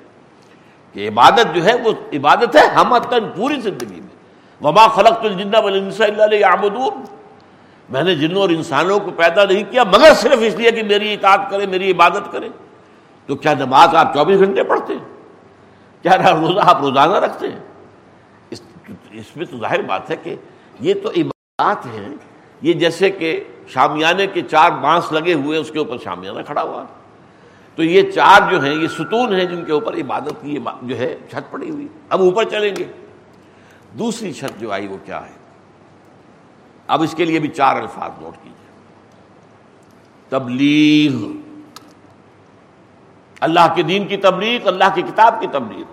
[0.94, 4.24] کہ عبادت جو ہے وہ عبادت ہے ہم تن پوری زندگی میں۔
[4.64, 6.90] وبا خلق الجنہ اللہ
[7.90, 11.14] میں نے جنوں اور انسانوں کو پیدا نہیں کیا، مگر صرف اس لیے کہ میری
[11.14, 12.50] اطاعت کرے میری عبادت کرے
[13.26, 15.06] تو کیا نماز آپ چوبیس گھنٹے پڑھتے ہیں؟
[16.02, 17.60] کیا روزہ آپ روزانہ رکھتے ہیں؟
[18.50, 18.62] اس
[19.12, 20.36] اس میں تو ظاہر بات ہے کہ
[20.80, 21.10] یہ تو
[21.64, 22.16] عبادات ہیں۔
[22.62, 26.84] یہ جیسے کہ شامیانے کے چار بانس لگے ہوئے اس کے اوپر شامیانہ کھڑا ہوا۔
[27.76, 31.18] تو یہ چار جو ہیں، یہ ستون ہیں جن کے اوپر عبادت کی، جو ہے،
[31.30, 32.84] چھت پڑی ہوئی۔ اب اوپر چلیں گے۔
[34.00, 35.32] دوسری چھت جو آئی وہ کیا ہے؟
[36.88, 38.68] اب اس کے لیے بھی چار الفاظ نوٹ کیجیے
[40.30, 41.16] تبلیغ۔
[43.40, 45.86] اللہ کے دین کی تبلیغ، اللہ کی کتاب کی تبلیغ۔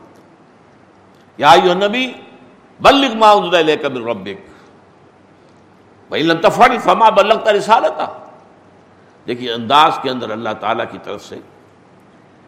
[1.36, 2.12] یا نبی
[2.80, 4.49] بلغ ما انزل من ربک۔
[6.10, 8.06] بھائی فما بلغتا رسالتا۔
[9.26, 11.36] دیکھیے انداز کے اندر اللہ تعالیٰ کی طرف سے،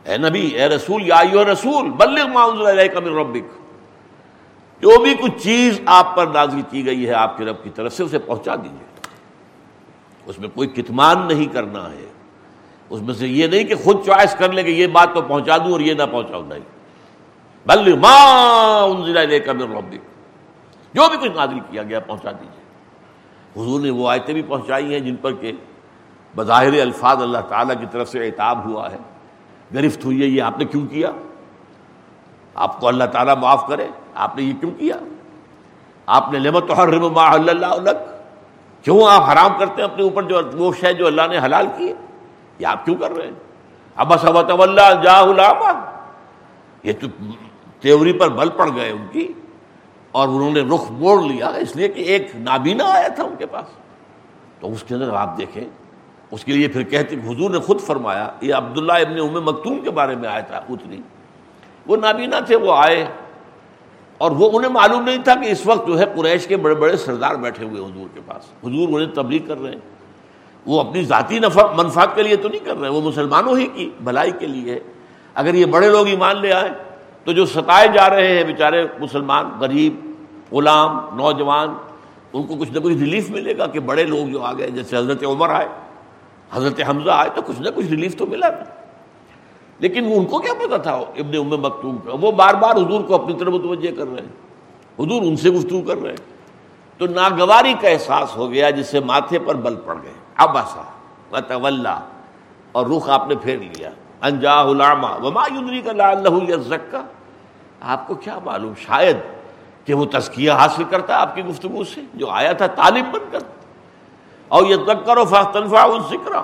[0.05, 1.23] اے نبی، اے رسول، یا
[1.53, 3.63] رسول، بلغ ما انزل من ربک۔
[4.83, 7.93] جو بھی کچھ چیز آپ پر نازل کی گئی ہے، آپ کے رب کی طرف
[7.93, 9.01] سے اسے پہنچا دیجیے
[10.27, 12.07] اس میں کوئی کتمان نہیں کرنا ہے۔
[12.91, 15.57] اس میں سے یہ نہیں کہ خود چوائس کر لیں کہ یہ بات تو پہنچا
[15.57, 16.61] دوں اور یہ نہ پہنچاؤں، نہیں۔
[17.67, 19.95] بل من ربک۔
[20.95, 22.62] جو بھی کچھ نازل کیا گیا، پہنچا دیجیے
[23.57, 25.53] حضور نے وہ آیتیں بھی پہنچائی ہیں جن پر کہ
[26.37, 28.97] بظاہر الفاظ اللہ تعالیٰ کی طرف سے اعتاب ہوا ہے۔
[29.75, 31.11] گرفت ہوئی ہے، یہ آپ نے کیوں کیا؟
[32.55, 34.97] آپ کو اللہ تعالیٰ معاف کرے، آپ نے یہ کیوں کیا؟
[36.07, 36.71] آپ نے لمت
[37.13, 37.91] ما اللہ الگ
[38.83, 41.89] کیوں آپ حرام کرتے ہیں اپنے اوپر جو وہ شے جو اللہ نے حلال کی؟
[41.89, 41.95] ہے
[42.59, 43.35] یہ آپ کیوں کر رہے ہیں؟
[43.95, 45.23] اب صبت اللہ جا
[46.83, 47.07] یہ تو
[47.81, 49.33] تیوری پر بل پڑ گئے ان کی۔
[50.13, 53.47] اور انہوں نے رخ موڑ لیا اس لیے کہ ایک نابینا آیا تھا ان کے
[53.47, 53.65] پاس۔
[54.61, 55.65] تو اس کے اندر آپ دیکھیں،
[56.31, 59.81] اس کے لیے پھر کہتے کہ حضور نے خود فرمایا، یہ عبداللہ ابن ام مکتوم
[59.81, 61.01] کے بارے میں آیا تھا اتنی۔
[61.87, 63.07] وہ نابینا تھے، وہ آئے
[64.19, 66.97] اور وہ انہیں معلوم نہیں تھا کہ اس وقت جو ہے قریش کے بڑے بڑے
[66.97, 69.79] سردار بیٹھے ہوئے حضور کے پاس۔ حضور انہیں تبلیغ کر رہے ہیں۔
[70.67, 73.91] وہ اپنی ذاتی نفع منفاط کے لیے تو نہیں کر رہے، وہ مسلمانوں ہی کی
[74.01, 74.81] بھلائی کے لیے۔
[75.35, 76.71] اگر یہ بڑے لوگ ایمان لے آئے
[77.25, 80.13] تو جو ستائے جا رہے ہیں بیچارے مسلمان، غریب،
[80.55, 81.69] غلام، نوجوان،
[82.33, 84.97] ان کو کچھ نہ کچھ ریلیف ملے گا کہ بڑے لوگ جو آ گئے، جیسے
[84.97, 85.69] حضرت عمر آئے،
[86.53, 88.65] حضرت حمزہ آئے، تو کچھ نہ کچھ ریلیف تو ملا۔ تھا
[89.79, 93.15] لیکن ان کو کیا پتا تھا؟ ابن ام مکتوم کا۔ وہ بار بار حضور کو
[93.15, 94.33] اپنی طرف متوجہ کر رہے ہیں۔
[94.99, 96.33] حضور ان سے گفتگو کر رہے ہیں۔
[96.99, 102.09] تو ناگواری کا احساس ہو گیا جس سے ماتھے پر بل پڑ گئے۔ اب ایسا
[102.73, 103.91] اور رخ آپ نے پھیر لیا۔
[104.23, 106.97] انجا علامہ وما یدری کا لا اللہ
[107.81, 109.17] آپ کو کیا معلوم؟ شاید
[109.85, 113.25] کہ وہ تزکیہ حاصل کرتا ہے آپ کی گفتگو سے، جو آیا تھا تعلیم بن
[113.31, 113.39] کر۔
[114.49, 116.37] اور یہ تک کرو تنفا ذکر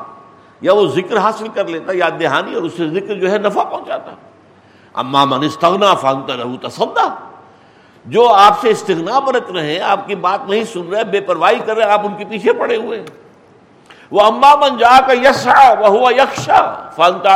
[0.60, 3.62] یا وہ ذکر حاصل کر لیتا، یاد دہانی، اور اس سے ذکر جو ہے نفع
[3.62, 4.14] پہنچاتا۔
[4.94, 7.08] اما من استغنا فانتا رہو تصدا
[8.04, 11.58] جو آپ سے استغنا برت رہے ہیں، آپ کی بات نہیں سن رہے، بے پرواہی
[11.66, 13.06] کر رہے آپ ان کے پیچھے پڑے ہوئے ہیں۔
[14.10, 16.60] وہ اما من جا کر یسا وہ ہوا یکشا
[16.96, 17.34] فانتا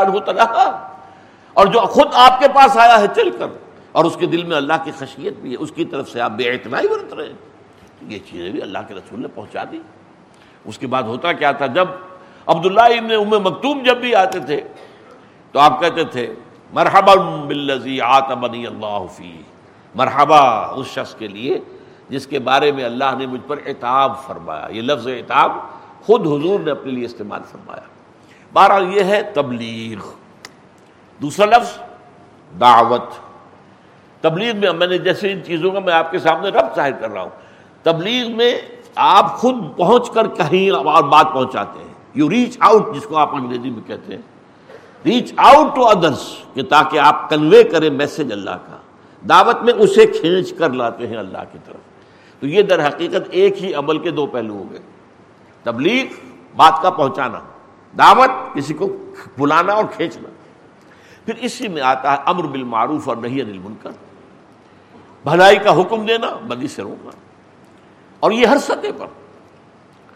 [1.56, 3.46] اور جو خود آپ کے پاس آیا ہے چل کر،
[3.92, 6.30] اور اس کے دل میں اللہ کی خشیت بھی ہے، اس کی طرف سے آپ
[6.36, 9.80] بے اعتنائی برت رہے ہیں۔ یہ چیزیں بھی اللہ کے رسول نے پہنچا دی۔
[10.64, 11.88] اس کے بعد ہوتا کیا تھا، جب
[12.46, 14.60] عبداللہ ابن ام مکتوم جب بھی آتے تھے،
[15.54, 16.26] تو آپ کہتے تھے،
[16.72, 17.14] مرحبا
[17.48, 19.32] بالذی آتمنی اللہ فی
[19.94, 20.40] مرحبا
[20.76, 21.58] اس شخص کے لیے
[22.08, 25.52] جس کے بارے میں اللہ نے مجھ پر اعتاب فرمایا۔ یہ لفظ اعتاب
[26.02, 27.82] خود حضور نے اپنے لیے استعمال فرمایا۔
[28.52, 29.98] بہرحال یہ ہے تبلیغ۔
[31.22, 31.78] دوسرا لفظ،
[32.60, 33.04] دعوت۔
[34.20, 37.10] تبلیغ میں میں نے جیسے ان چیزوں کا میں آپ کے سامنے رب ظاہر کر
[37.10, 37.30] رہا ہوں۔
[37.82, 38.60] تبلیغ میں
[38.94, 43.34] آپ خود پہنچ کر کہیں اور بات پہنچاتے ہیں۔ یو ریچ آؤٹ جس کو آپ
[43.34, 44.22] انگریزی میں کہتے ہیں۔
[45.06, 48.76] ریچ آؤٹ ٹو ادرس کہ تاکہ آپ کنوے کریں میسج اللہ کا۔
[49.28, 51.76] دعوت میں اسے کھینچ کر لاتے ہیں اللہ کی طرف۔
[52.40, 54.80] تو یہ در حقیقت ایک ہی عمل کے دو پہلو ہو گئے۔
[55.62, 56.06] تبلیغ،
[56.56, 57.40] بات کا پہنچانا،
[57.98, 58.96] دعوت، کسی کو
[59.38, 60.28] بلانا اور کھینچنا۔
[61.24, 63.90] پھر اسی میں آتا ہے امر بالمعروف اور نہیں انل منکر
[65.24, 67.10] بھلائی کا حکم دینا، بدی سے روکنا۔
[68.20, 69.06] اور یہ ہر سطح پر۔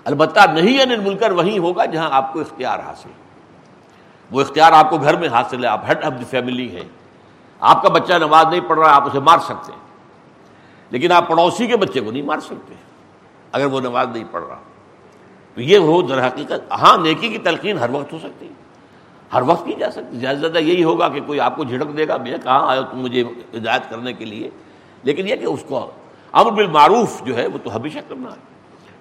[0.04, 3.08] البتہ نہیں انل منکر وہیں ہوگا جہاں آپ کو اختیار حاصل۔
[4.30, 6.82] وہ اختیار آپ کو گھر میں حاصل ہے، آپ ہیڈ آف دی فیملی ہے
[7.60, 9.86] آپ کا بچہ نماز نہیں پڑھ رہا، آپ اسے مار سکتے ہیں۔
[10.90, 12.74] لیکن آپ پڑوسی کے بچے کو نہیں مار سکتے۔
[13.52, 14.58] اگر وہ نماز نہیں پڑھ رہا۔
[15.56, 18.48] تو یہ ہو در حقیقت ہاں نیکی کی تلقین ہر وقت ہو سکتی
[19.32, 22.08] ہر وقت کی جا سکتی، زیادہ زیادہ یہی ہوگا کہ کوئی آپ کو جھڑک دے
[22.08, 23.24] گا، میں کہاں آیا تم مجھے
[23.56, 24.50] ہدایت کرنے کے لیے۔
[25.02, 25.90] لیکن یہ کہ اس کو
[26.32, 28.40] امر بالمعروف جو ہے، وہ تو ہمیشہ کرنا ہے۔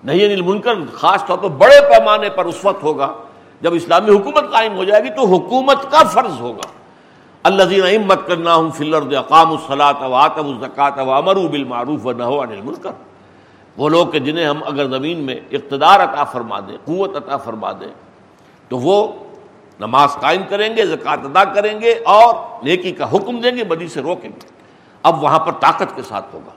[0.03, 3.13] نہیں انل منکر، خاص طور پر بڑے پیمانے پر اس وقت ہوگا۔
[3.61, 6.67] جب اسلامی حکومت قائم ہو جائے گی تو حکومت کا فرض ہوگا۔
[7.43, 12.61] اللہ امت کرنا ہوں فلر اقام الصلاۃ و الزکات و امر بالمعروف و نہ انل
[13.77, 17.71] وہ لوگ کہ جنہیں ہم اگر زمین میں اقتدار عطا فرما دیں، قوت عطا فرما
[17.71, 17.93] دیں،
[18.69, 19.13] تو وہ
[19.79, 23.87] نماز قائم کریں گے، زکوٰۃ ادا کریں گے اور نیکی کا حکم دیں گے، بدی
[23.87, 24.49] سے روکیں گے۔
[25.03, 26.51] اب وہاں پر طاقت کے ساتھ ہوگا۔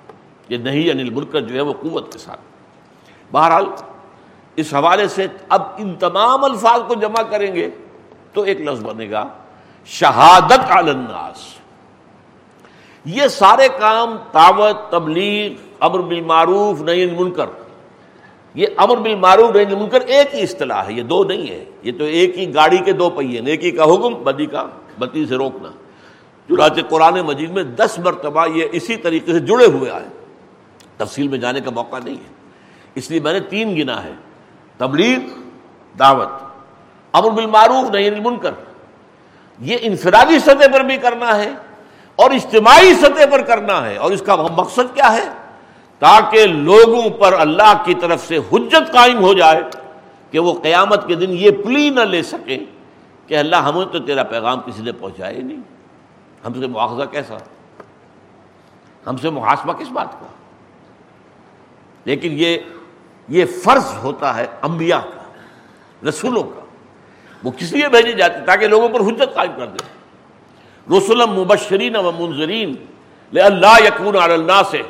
[0.48, 2.40] یہ نہیں یعنی انل مرکز جو ہے وہ قوت کے ساتھ۔
[3.32, 3.64] بہرحال
[4.56, 7.70] اس حوالے سے اب ان تمام الفاظ کو جمع کریں گے
[8.32, 9.24] تو ایک لفظ بنے گا،
[9.84, 11.54] شہادت الناس۔
[13.04, 17.46] یہ سارے کام، دعوت، تبلیغ امر بالمعروف نہیں منکر
[18.54, 22.04] یہ امر بالمعروف نہیں منکر ایک ہی اصطلاح ہے، یہ دو نہیں ہے۔ یہ تو
[22.04, 24.66] ایک ہی گاڑی کے دو پہیے نیکی کا حکم، بدی کا
[24.98, 25.68] بدی سے روکنا۔
[26.48, 30.08] چنانچہ قرآن مجید میں دس مرتبہ یہ اسی طریقے سے جڑے ہوئے آئے۔
[30.96, 32.32] تفصیل میں جانے کا موقع نہیں ہے۔
[32.94, 34.12] اس لیے میں نے تین گنا ہے۔
[34.78, 35.18] تبلیغ،
[35.98, 36.28] دعوت۔
[37.12, 38.50] امر بالمعروف نہیں منکر
[39.58, 41.50] یہ انفرادی سطح پر بھی کرنا ہے
[42.16, 45.37] اور اجتماعی سطح پر کرنا ہے۔ اور اس کا مقصد کیا ہے؟
[45.98, 49.62] تاکہ لوگوں پر اللہ کی طرف سے حجت قائم ہو جائے
[50.30, 52.58] کہ وہ قیامت کے دن یہ پلی نہ لے سکیں
[53.26, 55.60] کہ اللہ ہمیں تو تیرا پیغام کسی نے پہنچایا ہی نہیں۔
[56.46, 57.36] ہم سے مواخذہ کیسا؟
[59.06, 60.26] ہم سے محاسبہ کس بات کا؟
[62.04, 62.58] لیکن یہ
[63.28, 65.32] یہ فرض ہوتا ہے انبیاء کا،
[66.08, 66.60] رسولوں کا۔
[67.44, 69.98] وہ کس لیے بھیجے جاتے تاکہ لوگوں پر حجت قائم کر دے۔
[70.98, 72.74] رسول مبشرین و منظرین
[73.38, 74.82] اللہ یقون اللہ سے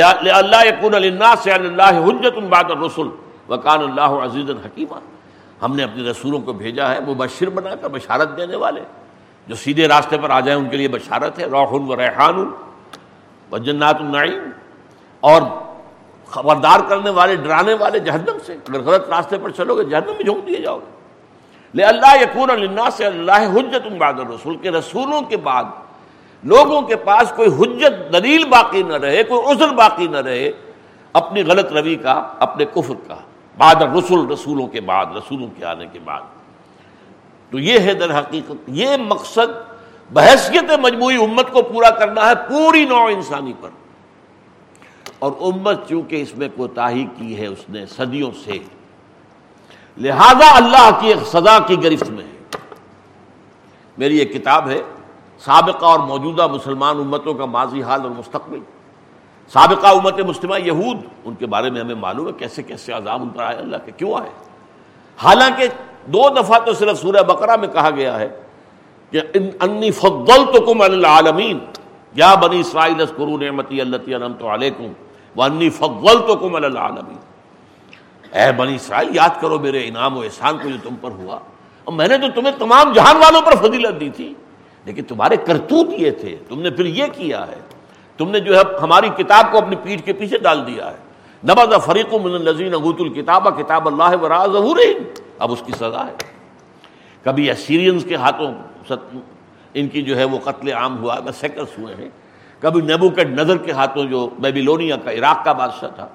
[0.00, 3.08] اللہ یقون سے اللہ حجت بعد الرسل.
[3.48, 4.98] وکان اللہ عزیز الحکیمہ
[5.62, 8.80] ہم نے اپنے رسولوں کو بھیجا ہے وہ بشر بنا کر بشارت دینے والے۔
[9.46, 12.50] جو سیدھے راستے پر آ جائیں ان کے لیے بشارت ہے، روحن و ریحان
[13.52, 14.50] و جنات النعیم۔
[15.20, 15.42] اور
[16.26, 20.24] خبردار کرنے والے، ڈرانے والے جہنم سے۔ اگر غلط راستے پر چلو گے، جہنم میں
[20.24, 20.90] جھونک دیے جاؤ گے۔
[21.74, 25.64] لے اللہ یقون اللہ سے اللہ حجت بعد الرسول کے رسولوں کے بعد
[26.44, 30.52] لوگوں کے پاس کوئی حجت دلیل باقی نہ رہے، کوئی عذر باقی نہ رہے،
[31.12, 33.16] اپنی غلط روی کا، اپنے کفر کا،
[33.58, 36.20] بعد رسول، رسولوں کے بعد، رسولوں کے آنے کے بعد۔
[37.50, 39.72] تو یہ ہے در حقیقت، یہ مقصد
[40.12, 43.68] بحثیت مجموعی امت کو پورا کرنا ہے پوری نوع انسانی پر۔
[45.18, 48.52] اور امت چونکہ اس میں کوتاہی کی ہے، اس نے صدیوں سے،
[49.96, 52.58] لہذا اللہ کی ایک سزا کی گرفت میں ہے۔
[53.98, 54.80] میری ایک کتاب ہے۔
[55.44, 58.58] سابقہ اور موجودہ مسلمان امتوں کا ماضی حال اور مستقبل۔
[59.48, 63.28] سابقہ امت مسلمہ یہود، ان کے بارے میں ہمیں معلوم ہے کیسے کیسے عذاب ان
[63.28, 64.30] پر آئے، اللہ کے کیوں آئے۔
[65.16, 65.66] حالانکہ
[66.06, 68.40] دو دفعہ تو صرف سورہ بقرہ میں کہا گیا ہے
[69.10, 69.20] کہ
[69.60, 71.58] انی فضلتکم العالمین،
[72.14, 74.92] یا بنی اسرائیل، اذکروا نعمتی اللتی انعمت علیکم،
[75.36, 77.18] وانی فضلتکم العالمین۔
[78.32, 81.38] اے بنی اسرائیل، یاد کرو میرے انعام و احسان کو جو تم پر ہوا۔
[81.84, 84.34] اور میں نے تو تمہیں تمام جہان والوں پر فضیلت دی تھی۔
[84.84, 87.60] لیکن تمہارے کرتوت یہ تھے، تم نے پھر یہ کیا ہے۔
[88.16, 90.96] تم نے جو ہے ہماری کتاب کو اپنی پیٹھ کے پیچھے ڈال دیا ہے۔
[91.44, 94.56] نبز فریق من النزین ابوت الکتاب کتاب اللہ و راز
[95.38, 96.14] اب اس کی سزا ہے۔
[97.22, 98.54] کبھی اسیرینز کے ہاتھوں
[99.74, 102.08] ان کی جو ہے وہ قتل عام ہوا سیکرس ہوئے ہیں۔
[102.60, 106.08] کبھی نیبو کے نظر کے ہاتھوں جو بیبیلونیا کا عراق کا بادشاہ تھا۔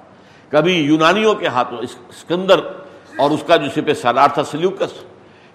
[0.48, 2.60] کبھی یونانیوں کے ہاتھوں اسکندر
[3.18, 5.04] اور اس کا جو سپہ سالار تھا سلیوکس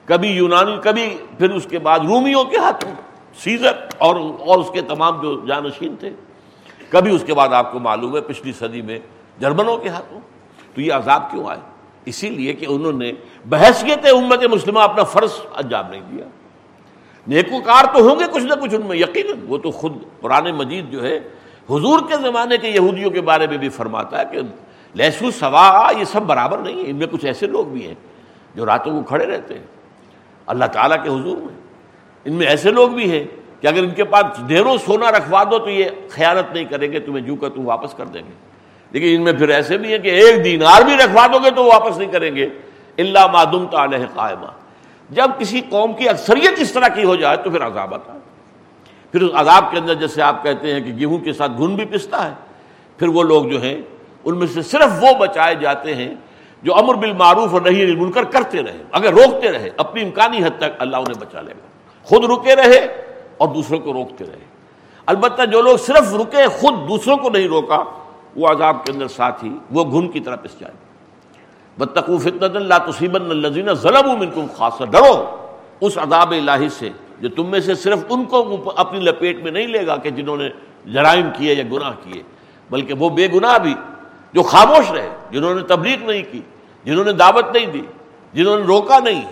[0.06, 2.92] کبھی یونانی، کبھی پھر اس کے بعد رومیوں کے ہاتھوں،
[3.36, 6.10] سیزر اور اور اس کے تمام جو جانشین تھے۔
[6.90, 9.00] کبھی اس کے بعد آپ کو معلوم ہے پچھلی صدی میں
[9.40, 10.20] جرمنوں کے ہاتھوں۔
[10.76, 11.60] تو یہ عذاب کیوں آئے؟
[12.06, 13.12] اسی لیے کہ انہوں نے
[13.46, 16.26] بحثیت امت مسلمہ اپنا فرض انجام نہیں دیا۔
[17.28, 20.92] نیکوکار تو ہوں گے کچھ نہ کچھ ان میں، یقیناً۔ وہ تو خود پرانے مجید
[20.92, 21.18] جو ہے،
[21.70, 24.40] حضور کے زمانے کے یہودیوں کے بارے میں بھی فرماتا ہے کہ
[24.96, 27.96] لہسو سوا، یہ سب برابر نہیں ہے۔ ان میں کچھ ایسے لوگ بھی ہیں
[28.56, 29.66] جو راتوں کو کھڑے رہتے ہیں۔
[30.46, 31.62] اللہ تعالیٰ کے حضور میں۔
[32.26, 33.24] ان میں ایسے لوگ بھی ہیں
[33.62, 37.00] کہ اگر ان کے پاس ڈھیروں سونا رکھوا دو تو یہ خیالت نہیں کریں گے،
[37.00, 38.54] تمہیں جو کا تم واپس کر دیں گے۔
[38.92, 41.66] لیکن ان میں پھر ایسے بھی ہیں کہ ایک دینار بھی رکھوا دو گے تو
[41.66, 42.50] واپس نہیں کریں گے۔
[42.98, 43.78] اللہ معدم تو
[44.16, 44.46] قائمہ
[45.10, 48.18] جب کسی قوم کی اکثریت اس طرح کی ہو جائے تو پھر عذاب آتا ہے۔
[49.12, 51.86] پھر اس عذاب کے اندر جیسے آپ کہتے ہیں کہ گیہوں کے ساتھ گھن بھی
[51.86, 52.34] پستا ہے۔
[52.98, 53.82] پھر وہ لوگ جو ہیں،
[54.24, 56.16] ان میں سے صرف وہ بچائے جاتے ہیں
[56.64, 60.72] جو امر بالمعروف اور نہیں المنکر کرتے رہے، اگر روکتے رہے، اپنی امکانی حد تک
[60.80, 61.68] اللہ انہیں بچا لے گا۔
[62.04, 63.02] خود رکے رہے
[63.38, 64.46] اور دوسروں کو روکتے رہے۔
[65.06, 67.84] البتہ جو لوگ صرف رکے، خود دوسروں کو نہیں روکا،
[68.36, 70.74] وہ عذاب کے اندر ساتھ ہی، وہ گھن کی طرح پس جائے۔
[71.78, 75.36] بتقو فتنت اللہ تصیبن الزین ظلم منکم خاصا ڈرو
[75.82, 76.90] اس عذاب الہی سے
[77.20, 80.38] جو تم میں سے صرف ان کو اپنی لپیٹ میں نہیں لے گا کہ جنہوں
[80.38, 80.50] نے
[80.86, 82.24] جرائم کیے یا گناہ کیے،
[82.70, 83.74] بلکہ وہ بے گناہ بھی،
[84.34, 86.42] جو خاموش رہے، جنہوں نے تبلیغ نہیں کی۔
[86.84, 87.82] جنہوں نے دعوت نہیں دی،
[88.34, 89.26] جنہوں نے روکا نہیں،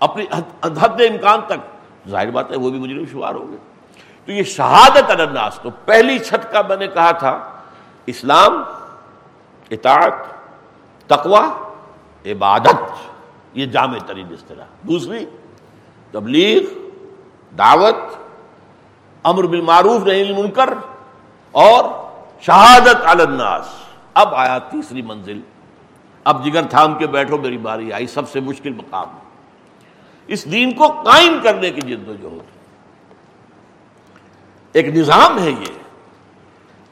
[0.00, 0.24] اپنی
[0.62, 3.58] حد امکان تک۔ ظاہر بات ہے، وہ بھی مجرم شمار ہو گئے
[4.24, 7.50] تو یہ شہادت الناس، تو پہلی چھت کا میں نے کہا تھا،
[8.06, 8.62] اسلام،
[9.70, 10.14] اطاعت
[11.06, 11.48] تقوا
[12.26, 12.78] عبادت،
[13.54, 15.26] یہ جامع ترین اصطلاح۔ دوسری،
[16.10, 16.62] تبلیغ،
[17.58, 17.96] دعوت،
[19.22, 20.74] امر بالمعروف نہیں منکر
[21.52, 21.84] اور
[22.40, 23.68] شہادت الناس۔
[24.14, 25.40] اب آیا تیسری منزل۔
[26.26, 29.08] اب جگر تھام کے بیٹھو، میری باری آئی، سب سے مشکل مقام۔
[30.26, 32.38] اس دین کو قائم کرنے کی جد و جہد۔
[34.72, 35.78] ایک نظام ہے یہ۔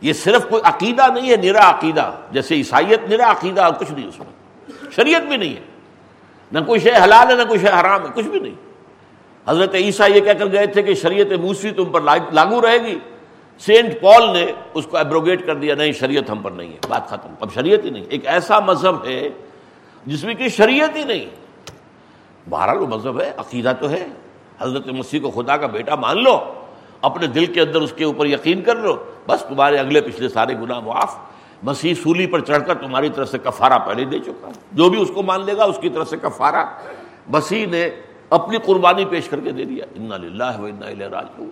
[0.00, 4.08] یہ صرف کوئی عقیدہ نہیں ہے، نرا عقیدہ۔ جیسے عیسائیت نرا عقیدہ، اور کچھ نہیں
[4.08, 4.26] اس میں۔
[4.90, 5.62] شریعت بھی نہیں ہے۔
[6.52, 8.54] نہ کوئی شے حلال ہے، نہ کوئی شے حرام ہے، کچھ بھی نہیں۔
[9.48, 12.00] حضرت عیسیٰ یہ کہہ کر گئے تھے کہ شریعت موسوی تم پر
[12.32, 12.98] لاگو رہے گی۔
[13.58, 17.08] سینٹ پال نے اس کو ایبروگیٹ کر دیا، نہیں، شریعت ہم پر نہیں ہے، بات
[17.08, 19.28] ختم۔ اب شریعت ہی نہیں، ایک ایسا مذہب ہے
[20.06, 21.26] جس میں کہ شریعت ہی نہیں۔
[22.50, 24.06] بہرحال وہ مذہب ہے، عقیدہ تو ہے۔
[24.60, 26.38] حضرت مسیح کو خدا کا بیٹا مان لو،
[27.00, 28.96] اپنے دل کے اندر اس کے اوپر یقین کر لو۔
[29.26, 31.18] بس تمہارے اگلے پچھلے سارے گناہ معاف۔
[31.62, 35.10] مسیح سولی پر چڑھ کر تمہاری طرف سے کفارہ پہلے دے چکا۔ جو بھی اس
[35.14, 36.64] کو مان لے گا، اس کی طرف سے کفارہ۔
[37.28, 37.90] مسیح نے
[38.30, 39.84] اپنی قربانی پیش کر کے دے دیا۔
[41.10, 41.50] راجعون۔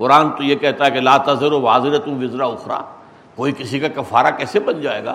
[0.00, 2.80] قرآن تو یہ کہتا ہے کہ لا تذر و واضح تم وزرا اخرا،
[3.34, 5.14] کوئی کسی کا کفارہ کیسے بن جائے گا؟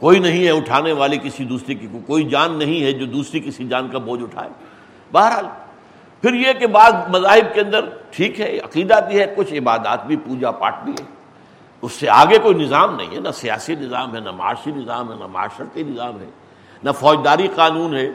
[0.00, 3.68] کوئی نہیں ہے اٹھانے والی کسی دوسری کی، کوئی جان نہیں ہے جو دوسری کسی
[3.68, 4.50] جان کا بوجھ اٹھائے۔
[5.12, 5.46] بہرحال،
[6.22, 10.16] پھر یہ کہ بعض مذاہب کے اندر ٹھیک ہے، عقیدہ بھی ہے، کچھ عبادات بھی،
[10.16, 11.04] پوجا پاٹ بھی ہے۔
[11.82, 15.16] اس سے آگے کوئی نظام نہیں ہے، نہ سیاسی نظام ہے، نہ معاشی نظام ہے،
[15.18, 16.30] نہ معاشرتی نظام ہے،
[16.82, 18.08] نہ فوجداری قانون ہے،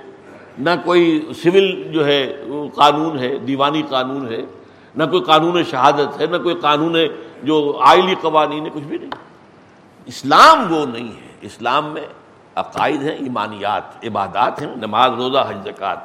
[0.59, 2.21] نہ کوئی سول جو ہے
[2.75, 4.41] قانون ہے، دیوانی قانون ہے۔
[4.95, 6.95] نہ کوئی قانون شہادت ہے، نہ کوئی قانون
[7.43, 9.09] جو آئلی قوانین ہے، کچھ بھی نہیں۔
[10.05, 12.05] اسلام وہ نہیں ہے۔ اسلام میں
[12.55, 15.97] عقائد ہیں، ایمانیات، عبادات ہیں، نماز، روزہ، حج زکات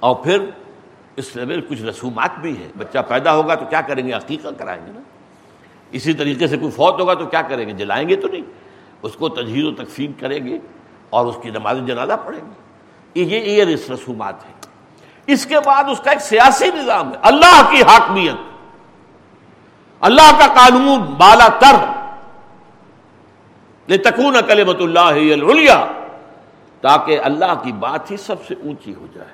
[0.00, 0.38] اور پھر
[1.16, 4.86] اس میں کچھ رسومات بھی ہے بچہ پیدا ہوگا تو کیا کریں گے؟ عقیقہ کرائیں
[4.86, 5.00] گے نا۔
[5.90, 8.42] اسی طریقے سے کوئی فوت ہوگا تو کیا کریں گے؟ جلائیں گے تو نہیں۔
[9.02, 10.58] اس کو تجہیز و تقسیم کریں گے
[11.10, 12.64] اور اس کی نماز جنازہ پڑھیں گے۔
[13.14, 14.63] یہ یہ رسومات ہے
[15.26, 18.34] اس کے بعد اس کا ایک سیاسی نظام ہے۔ اللہ کی حاکمیت۔
[20.00, 21.76] اللہ کا قانون بالا تر۔
[23.96, 25.92] تکون کلمت اللہ
[26.80, 29.28] تاکہ اللہ کی بات ہی سب سے اونچی ہو جائے۔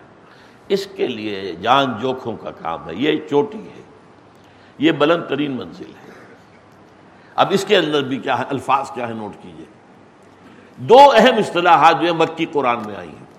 [0.68, 3.82] اس کے لیے جان جوکھوں کا کام ہے۔ یہ چوٹی ہے۔
[4.78, 6.11] یہ بلند ترین منزل ہے۔
[7.36, 9.64] اب اس کے اندر بھی کیا ہے؟ الفاظ کیا ہے نوٹ کیجیے۔
[10.76, 13.29] دو اہم اصطلاحات جو ہیں مکی قرآن میں آئی ہیں۔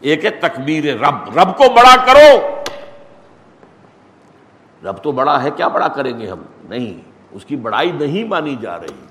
[0.00, 2.48] ایک ہے تکبیر رب رب کو بڑا کرو۔
[4.84, 7.00] رب تو بڑا ہے، کیا بڑا کریں گے ہم؟ نہیں،
[7.32, 9.06] اس کی بڑائی نہیں مانی جا رہی۔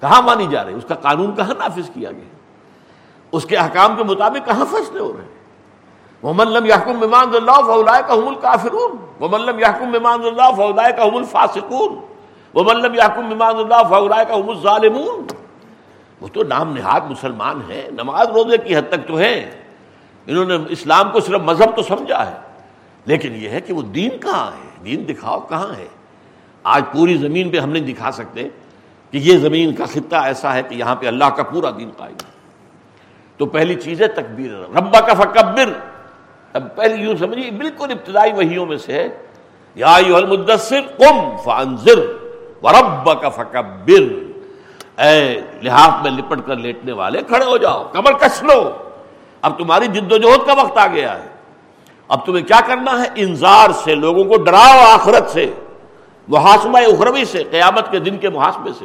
[0.00, 2.28] کہاں مانی جا رہی؟ اس کا قانون کہاں نافذ کیا گیا؟
[3.32, 5.40] اس کے احکام کے مطابق کہاں فیصلے ہو رہے ہیں؟
[6.22, 11.24] محمد یحکم ممان اللہ فلاح کا حمل کافرون محمد یحکم ممان اللہ فلاح کا حمل
[11.24, 11.94] فاسقون
[12.54, 15.26] محمد یحکم ممان اللہ فلاح کا حمل ظالمون
[16.20, 19.61] وہ تو نام نہاد مسلمان ہیں، نماز روزے کی حد تک تو ہے
[20.26, 22.36] انہوں نے اسلام کو صرف مذہب تو سمجھا ہے،
[23.06, 25.86] لیکن یہ ہے کہ وہ دین کہاں ہے؟ دین دکھاؤ کہاں ہے؟
[26.64, 28.48] آج پوری زمین پہ ہم نہیں دکھا سکتے
[29.10, 32.14] کہ یہ زمین کا خطہ ایسا ہے کہ یہاں پہ اللہ کا پورا دین قائم
[32.14, 32.30] ہے۔
[33.36, 35.72] تو پہلی چیز ہے تکبیر ربا کا فکبر۔
[36.52, 39.08] اب پہلی یوں سمجھیے، بالکل ابتدائی وحیوں میں سے
[39.74, 41.98] یا المدثر قم فانذر
[42.62, 44.02] ورب کا فکبر۔
[45.02, 48.60] اے لحاظ میں لپٹ کر لیٹنے والے کھڑے ہو جاؤ، کمر کس لو۔
[49.42, 51.28] اب تمہاری جد و جہد کا وقت آ گیا ہے۔
[52.08, 55.52] اب تمہیں کیا کرنا ہے؟ انذار سے، لوگوں کو ڈراؤ آخرت سے
[56.28, 58.84] محاسمہ اخروی سے، قیامت کے دن کے محاسمے سے۔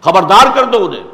[0.00, 1.04] خبردار کر دو انہیں۔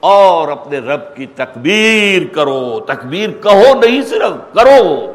[0.00, 5.12] اور اپنے رب کی تکبیر کرو۔ تکبیر کہو نہیں صرف، کرو۔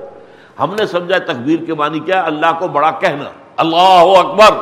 [0.59, 4.57] ہم نے سمجھا تکبیر کے معنی کیا؟ اللہ کو بڑا کہنا۔ اللہ اکبر۔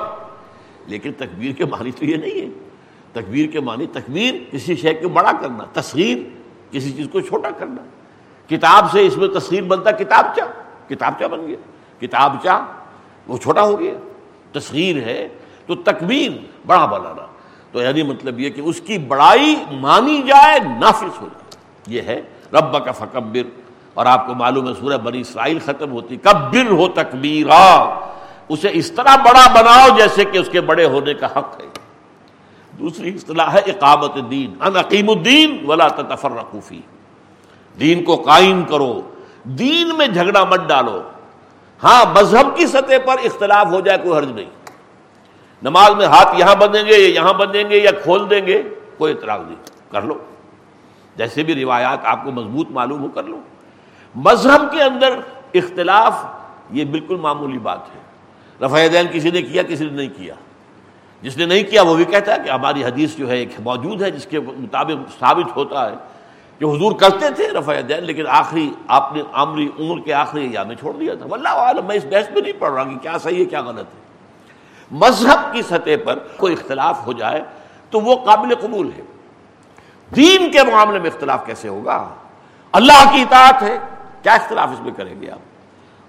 [0.85, 2.47] لیکن تکبیر کے معنی تو یہ نہیں ہے۔
[3.13, 6.17] تکبیر کے معنی تکبیر، کسی شے کو بڑا کرنا۔ تصغیر
[6.71, 8.00] کسی چیز کو چھوٹا کرنا۔
[8.51, 10.45] کتاب سے اس میں تصویر بنتا کتاب کیا
[10.87, 11.55] کتابچہ بن گیا۔
[11.99, 12.65] کتاب کتابچہ
[13.27, 13.93] وہ چھوٹا ہو گیا۔
[14.51, 15.27] تصغیر ہے،
[15.65, 16.31] تو تکبیر
[16.65, 17.25] بڑا بنانا
[17.71, 21.49] تو یعنی مطلب یہ کہ اس کی بڑائی مانی جائے، نافذ ہو جائے۔
[21.87, 22.21] یہ ہے
[22.53, 23.61] رب کا فکبر۔
[23.93, 27.99] اور آپ کو معلوم ہے، سورہ بنی اسرائیل ختم ہوتی، کبر ہو تکبیرا۔
[28.49, 31.67] اسے اس طرح بڑا بناؤ جیسے کہ اس کے بڑے ہونے کا حق ہے۔
[32.79, 36.81] دوسری اصطلاح ہے، اقامت دین ان عقیم الدین ولا تفرقوفی
[37.79, 39.01] دین کو قائم کرو،
[39.43, 41.01] دین میں جھگڑا مت ڈالو۔
[41.83, 44.49] ہاں مذہب کی سطح پر اختلاف ہو جائے، کوئی حرج نہیں۔
[45.63, 48.63] نماز میں ہاتھ یہاں بندیں گے یا یہاں بندیں گے یا کھول دیں گے،
[48.97, 50.17] کوئی اعتراض نہیں۔ کر لو۔
[51.15, 53.39] جیسے بھی روایات آپ کو مضبوط معلوم ہو، کر لو۔
[54.15, 55.19] مذہب کے اندر
[55.53, 56.25] اختلاف
[56.71, 58.01] یہ بالکل معمولی بات ہے۔
[58.65, 60.33] رفع دین کسی نے کیا، کسی نے نہیں کیا۔
[61.21, 64.01] جس نے نہیں کیا، وہ بھی کہتا ہے کہ ہماری حدیث جو ہے ایک موجود
[64.01, 65.95] ہے، جس کے مطابق ثابت ہوتا ہے۔
[66.61, 70.63] کہ حضور کرتے تھے رفع دین لیکن آخری آپ نے عمری عمر کے آخری یا
[70.63, 73.17] میں چھوڑ دیا تھا۔ واللہ عالم میں اس بحث میں نہیں پڑھ رہا کہ کیا
[73.17, 73.99] صحیح ہے، کیا غلط ہے۔
[74.91, 77.43] مذہب کی سطح پر کوئی اختلاف ہو جائے
[77.89, 79.01] تو وہ قابل قبول ہے۔
[80.15, 82.09] دین کے معاملے میں اختلاف کیسے ہوگا؟
[82.71, 83.77] اللہ کی اطاعت ہے،
[84.21, 85.39] کیا اختلاف اس میں کریں گے آپ؟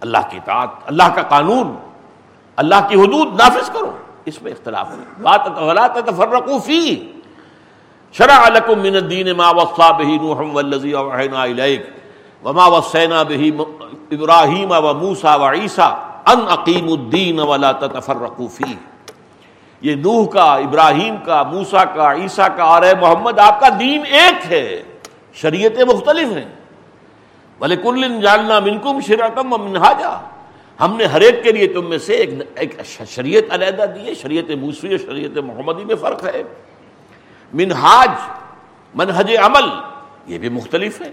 [0.00, 1.76] اللہ کی اطاعت، اللہ کا قانون،
[2.56, 5.22] اللہ کی حدود نافذ کرو، اس میں اختلاف ہے۔
[6.64, 7.12] فی
[8.12, 11.82] شرع لكم من الدين ما وصى به نوح والذي اوحينا اليك
[12.44, 13.66] وما وصينا به
[14.12, 15.88] ابراهيم وموسى وعيسى
[16.32, 18.74] ان عقیم الدین ولا تفرقوا فيه
[19.82, 24.52] یہ نوح کا، ابراہیم کا موسا کا، عیسیٰ کا اور محمد آپ کا دین ایک
[24.52, 24.66] ہے،
[25.40, 26.44] شریعتیں مختلف ہیں۔
[27.58, 30.12] بھلے کل جاننا منکم شرعتم و منہاجا
[30.80, 34.14] ہم نے ہر ایک کے لیے تم میں سے ایک ایک شریعت علیحدہ دی ہے،
[34.14, 36.42] شریعت موسوی اور شریعت محمدی میں فرق ہے۔
[37.52, 38.10] منہاج،
[38.94, 39.68] منہج عمل،
[40.26, 41.10] یہ بھی مختلف ہے۔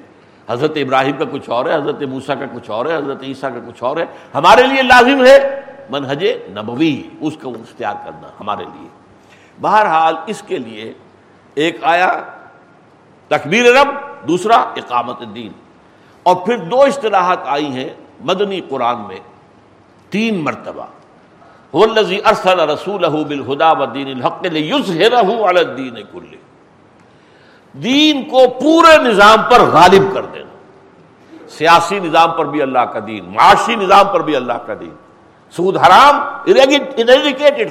[0.50, 3.72] حضرت ابراہیم کا کچھ اور ہے، حضرت موسا کا کچھ اور ہے، حضرت عیسیٰ کا
[3.72, 8.90] کچھ اور ہے۔ ہمارے لیے لازم ہے منہج نبوی، اس کو اختیار کرنا ہمارے لیے۔
[9.62, 10.94] بہرحال اس کے لیے
[11.56, 12.24] ایک آیا،
[13.28, 13.88] تکبیر رب،
[14.28, 15.52] دوسرا اقامت دین
[16.24, 19.20] اور پھر دو اصطلاحات آئی ہیں مدنی قرآن میں،
[20.10, 20.86] تین مرتبہ۔
[21.74, 24.46] هو الذي ارسل رسول بالہدا و دین الحق
[25.48, 26.36] الدین کل
[27.74, 31.48] دین کو پورے نظام پر غالب کر دینا.
[31.50, 34.96] سیاسی نظام پر بھی اللہ کا دین، معاشی نظام پر بھی اللہ کا دین.
[35.54, 36.16] سود حرام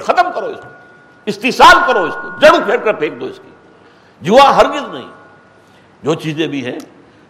[0.05, 0.69] ختم کرو اس کو.
[1.25, 2.29] استحصال کرو اس کو.
[2.41, 3.51] جڑ پھیر کر پھینک دو اس کی.
[4.21, 5.07] جوا ہرگز نہیں.
[6.03, 6.79] جو چیزیں بھی ہیں،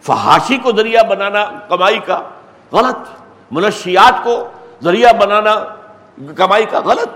[0.02, 2.22] فحاشی کو ذریعہ بنانا، کمائی کا،
[2.72, 2.98] غلط.
[3.52, 4.48] منشیات کو
[4.84, 5.56] ذریعہ بنانا
[6.36, 7.10] کمائی کا غلط۔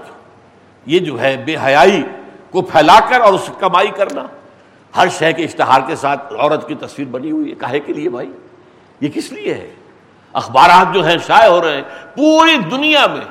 [0.86, 2.04] یہ جو ہے بے حیائی
[2.52, 4.24] کو پھیلا کر اور اس کمائی کرنا۔
[4.96, 8.10] ہر شے کے اشتہار کے ساتھ عورت کی تصویر بنی ہوئی ہے۔ کہے کے لیے
[8.10, 8.32] بھائی؟
[9.02, 9.74] یہ کس لیے ہے؟
[10.34, 11.82] اخبارات جو ہیں شائع ہو رہے ہیں۔
[12.16, 13.26] پوری دنیا میں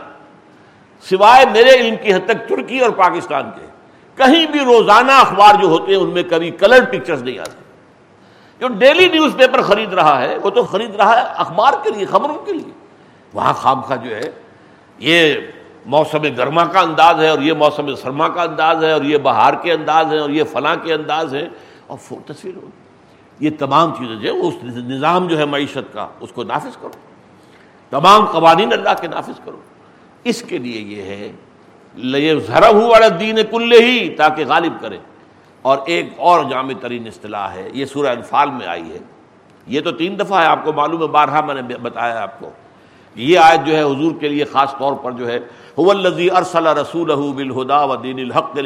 [1.11, 3.67] سوائے میرے علم کی حد تک ترکی اور پاکستان کے۔
[4.17, 7.63] کہیں بھی روزانہ اخبار جو ہوتے ہیں، ان میں کبھی کلر پکچرز نہیں آتے۔
[8.59, 12.07] جو ڈیلی نیوز پیپر خرید رہا ہے، وہ تو خرید رہا ہے اخبار کے لیے،
[12.07, 12.73] خبروں کے لیے۔
[13.35, 14.31] وہاں خام کا جو ہے،
[14.99, 15.35] یہ
[15.87, 19.55] موسم گرما کا انداز ہے اور یہ موسم سرما کا انداز ہے اور یہ بہار
[19.55, 21.49] کے انداز ہے اور یہ فلاں کے انداز ہے
[21.87, 22.69] اور تصویر ہو۔
[23.41, 26.91] یہ تمام چیزیں جو اس نظام جو ہے معیشت کا، اس کو نافذ کرو۔
[27.91, 29.61] تمام قوانین اللہ کے نافذ کرو۔
[30.25, 31.33] اس کے لیے یہ ہے
[32.47, 34.99] ذرا ہوا دین کل ہی، تاکہ غالب کرے۔
[35.63, 38.99] اور ایک اور جامع ترین اصطلاح ہے، یہ سورہ انفال میں آئی ہے۔
[39.67, 42.51] یہ تو تین دفعہ ہے، آپ کو معلوم ہے، بارہا میں نے بتایا آپ کو۔
[43.15, 45.39] یہ آیت جو ہے حضور کے لیے خاص طور پر جو ہے
[46.31, 48.57] ارسل رسول بالہدا و دین الحق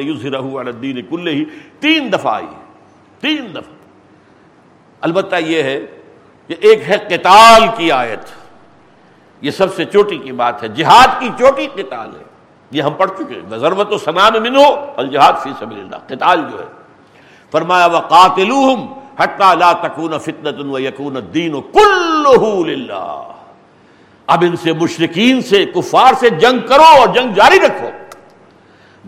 [0.54, 1.44] الدین کل ہی
[1.80, 2.64] تین دفعہ آئی ہے،
[3.20, 3.74] تین دفعہ۔
[5.00, 5.80] البتہ یہ ہے
[6.46, 8.20] کہ ایک ہے قتال کی آیت۔
[9.40, 12.24] یہ سب سے چوٹی کی بات ہے، جہاد کی چوٹی قتال ہے۔
[12.70, 14.62] یہ ہم پڑھ چکے ہیں۔ ضرورت و سنام منو،
[14.96, 16.66] الجہاد فی سبیل اللہ۔ قتال جو ہے۔
[17.50, 18.86] فرمایا وقاتلوہم
[19.18, 23.32] حتی لا تکون فتنة و یکون الدین کلہو للہ
[24.26, 27.90] اب ان سے مشرقین سے کفار سے جنگ کرو اور جنگ جاری رکھو۔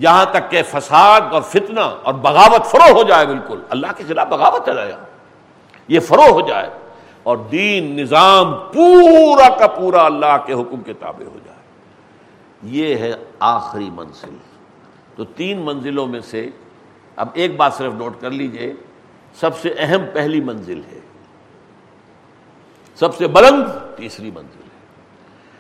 [0.01, 4.29] جہاں تک کہ فساد اور فتنہ اور بغاوت فرو ہو جائے بالکل۔ اللہ کے خلاف
[4.29, 4.97] بغاوت چلایا
[5.89, 6.71] یہ فرو ہو جائے
[7.23, 11.59] اور دین، نظام پورا کا پورا اللہ کے حکم کے تابع ہو جائے۔
[12.63, 14.37] یہ ہے آخری منزل۔
[15.17, 16.51] تو تین منزلوں میں سے
[17.17, 18.75] اب ایک بات صرف نوٹ کر لیجیے،
[19.41, 21.01] سب سے اہم پہلی منزل ہے۔
[22.95, 23.65] سب سے بلند
[23.97, 24.68] تیسری منزل۔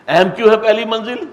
[0.08, 1.24] اہم کیوں ہے پہلی منزل؟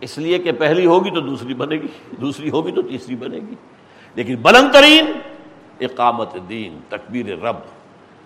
[0.00, 1.86] اس لیے کہ پہلی ہوگی تو دوسری بنے گی،
[2.20, 3.54] دوسری ہوگی تو تیسری بنے گی۔
[4.14, 5.12] لیکن بلند ترین
[5.80, 7.56] اقامت دین، تکبیر رب۔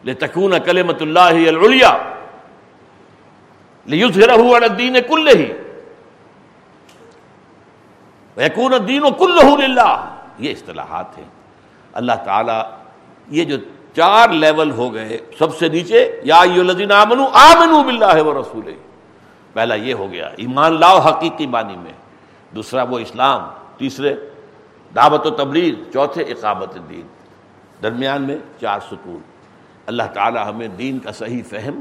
[0.05, 1.33] لے تکون کلمت اللہ
[4.79, 5.53] دین کل ہی
[8.37, 9.79] یقون دین و کل
[10.39, 11.25] یہ اصطلاحات ہیں۔
[11.93, 12.63] اللہ تعالیٰ
[13.29, 13.57] یہ جو
[13.97, 18.69] چار لیول ہو گئے، سب سے نیچے، یا الذین آمنو آمنو باللہ و رسول
[19.53, 21.93] پہلا یہ ہو گیا، ایمان لاؤ حقیقی معنی میں۔
[22.55, 24.15] دوسرا وہ اسلام، تیسرے
[24.95, 27.07] دعوت و تبلیغ، چوتھے اقامت دین۔
[27.83, 29.19] درمیان میں چار ستون
[29.87, 31.81] اللہ تعالی ہمیں دین کا صحیح فہم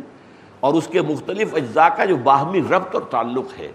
[0.59, 3.72] اور اس کے مختلف اجزاء کا جو باہمی ربط اور تعلق ہے،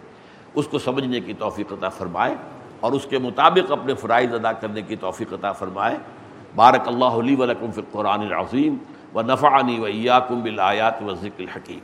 [0.55, 2.35] اس کو سمجھنے کی توفیق عطا فرمائے
[2.81, 5.97] اور اس کے مطابق اپنے فرائض ادا کرنے کی توفیق عطا فرمائے۔
[6.57, 8.77] بارک اللہ علی ولکم فی القرآن العظیم
[9.15, 11.79] و نفعنی و ایاکم بالآیات و ذکر الحکیم۔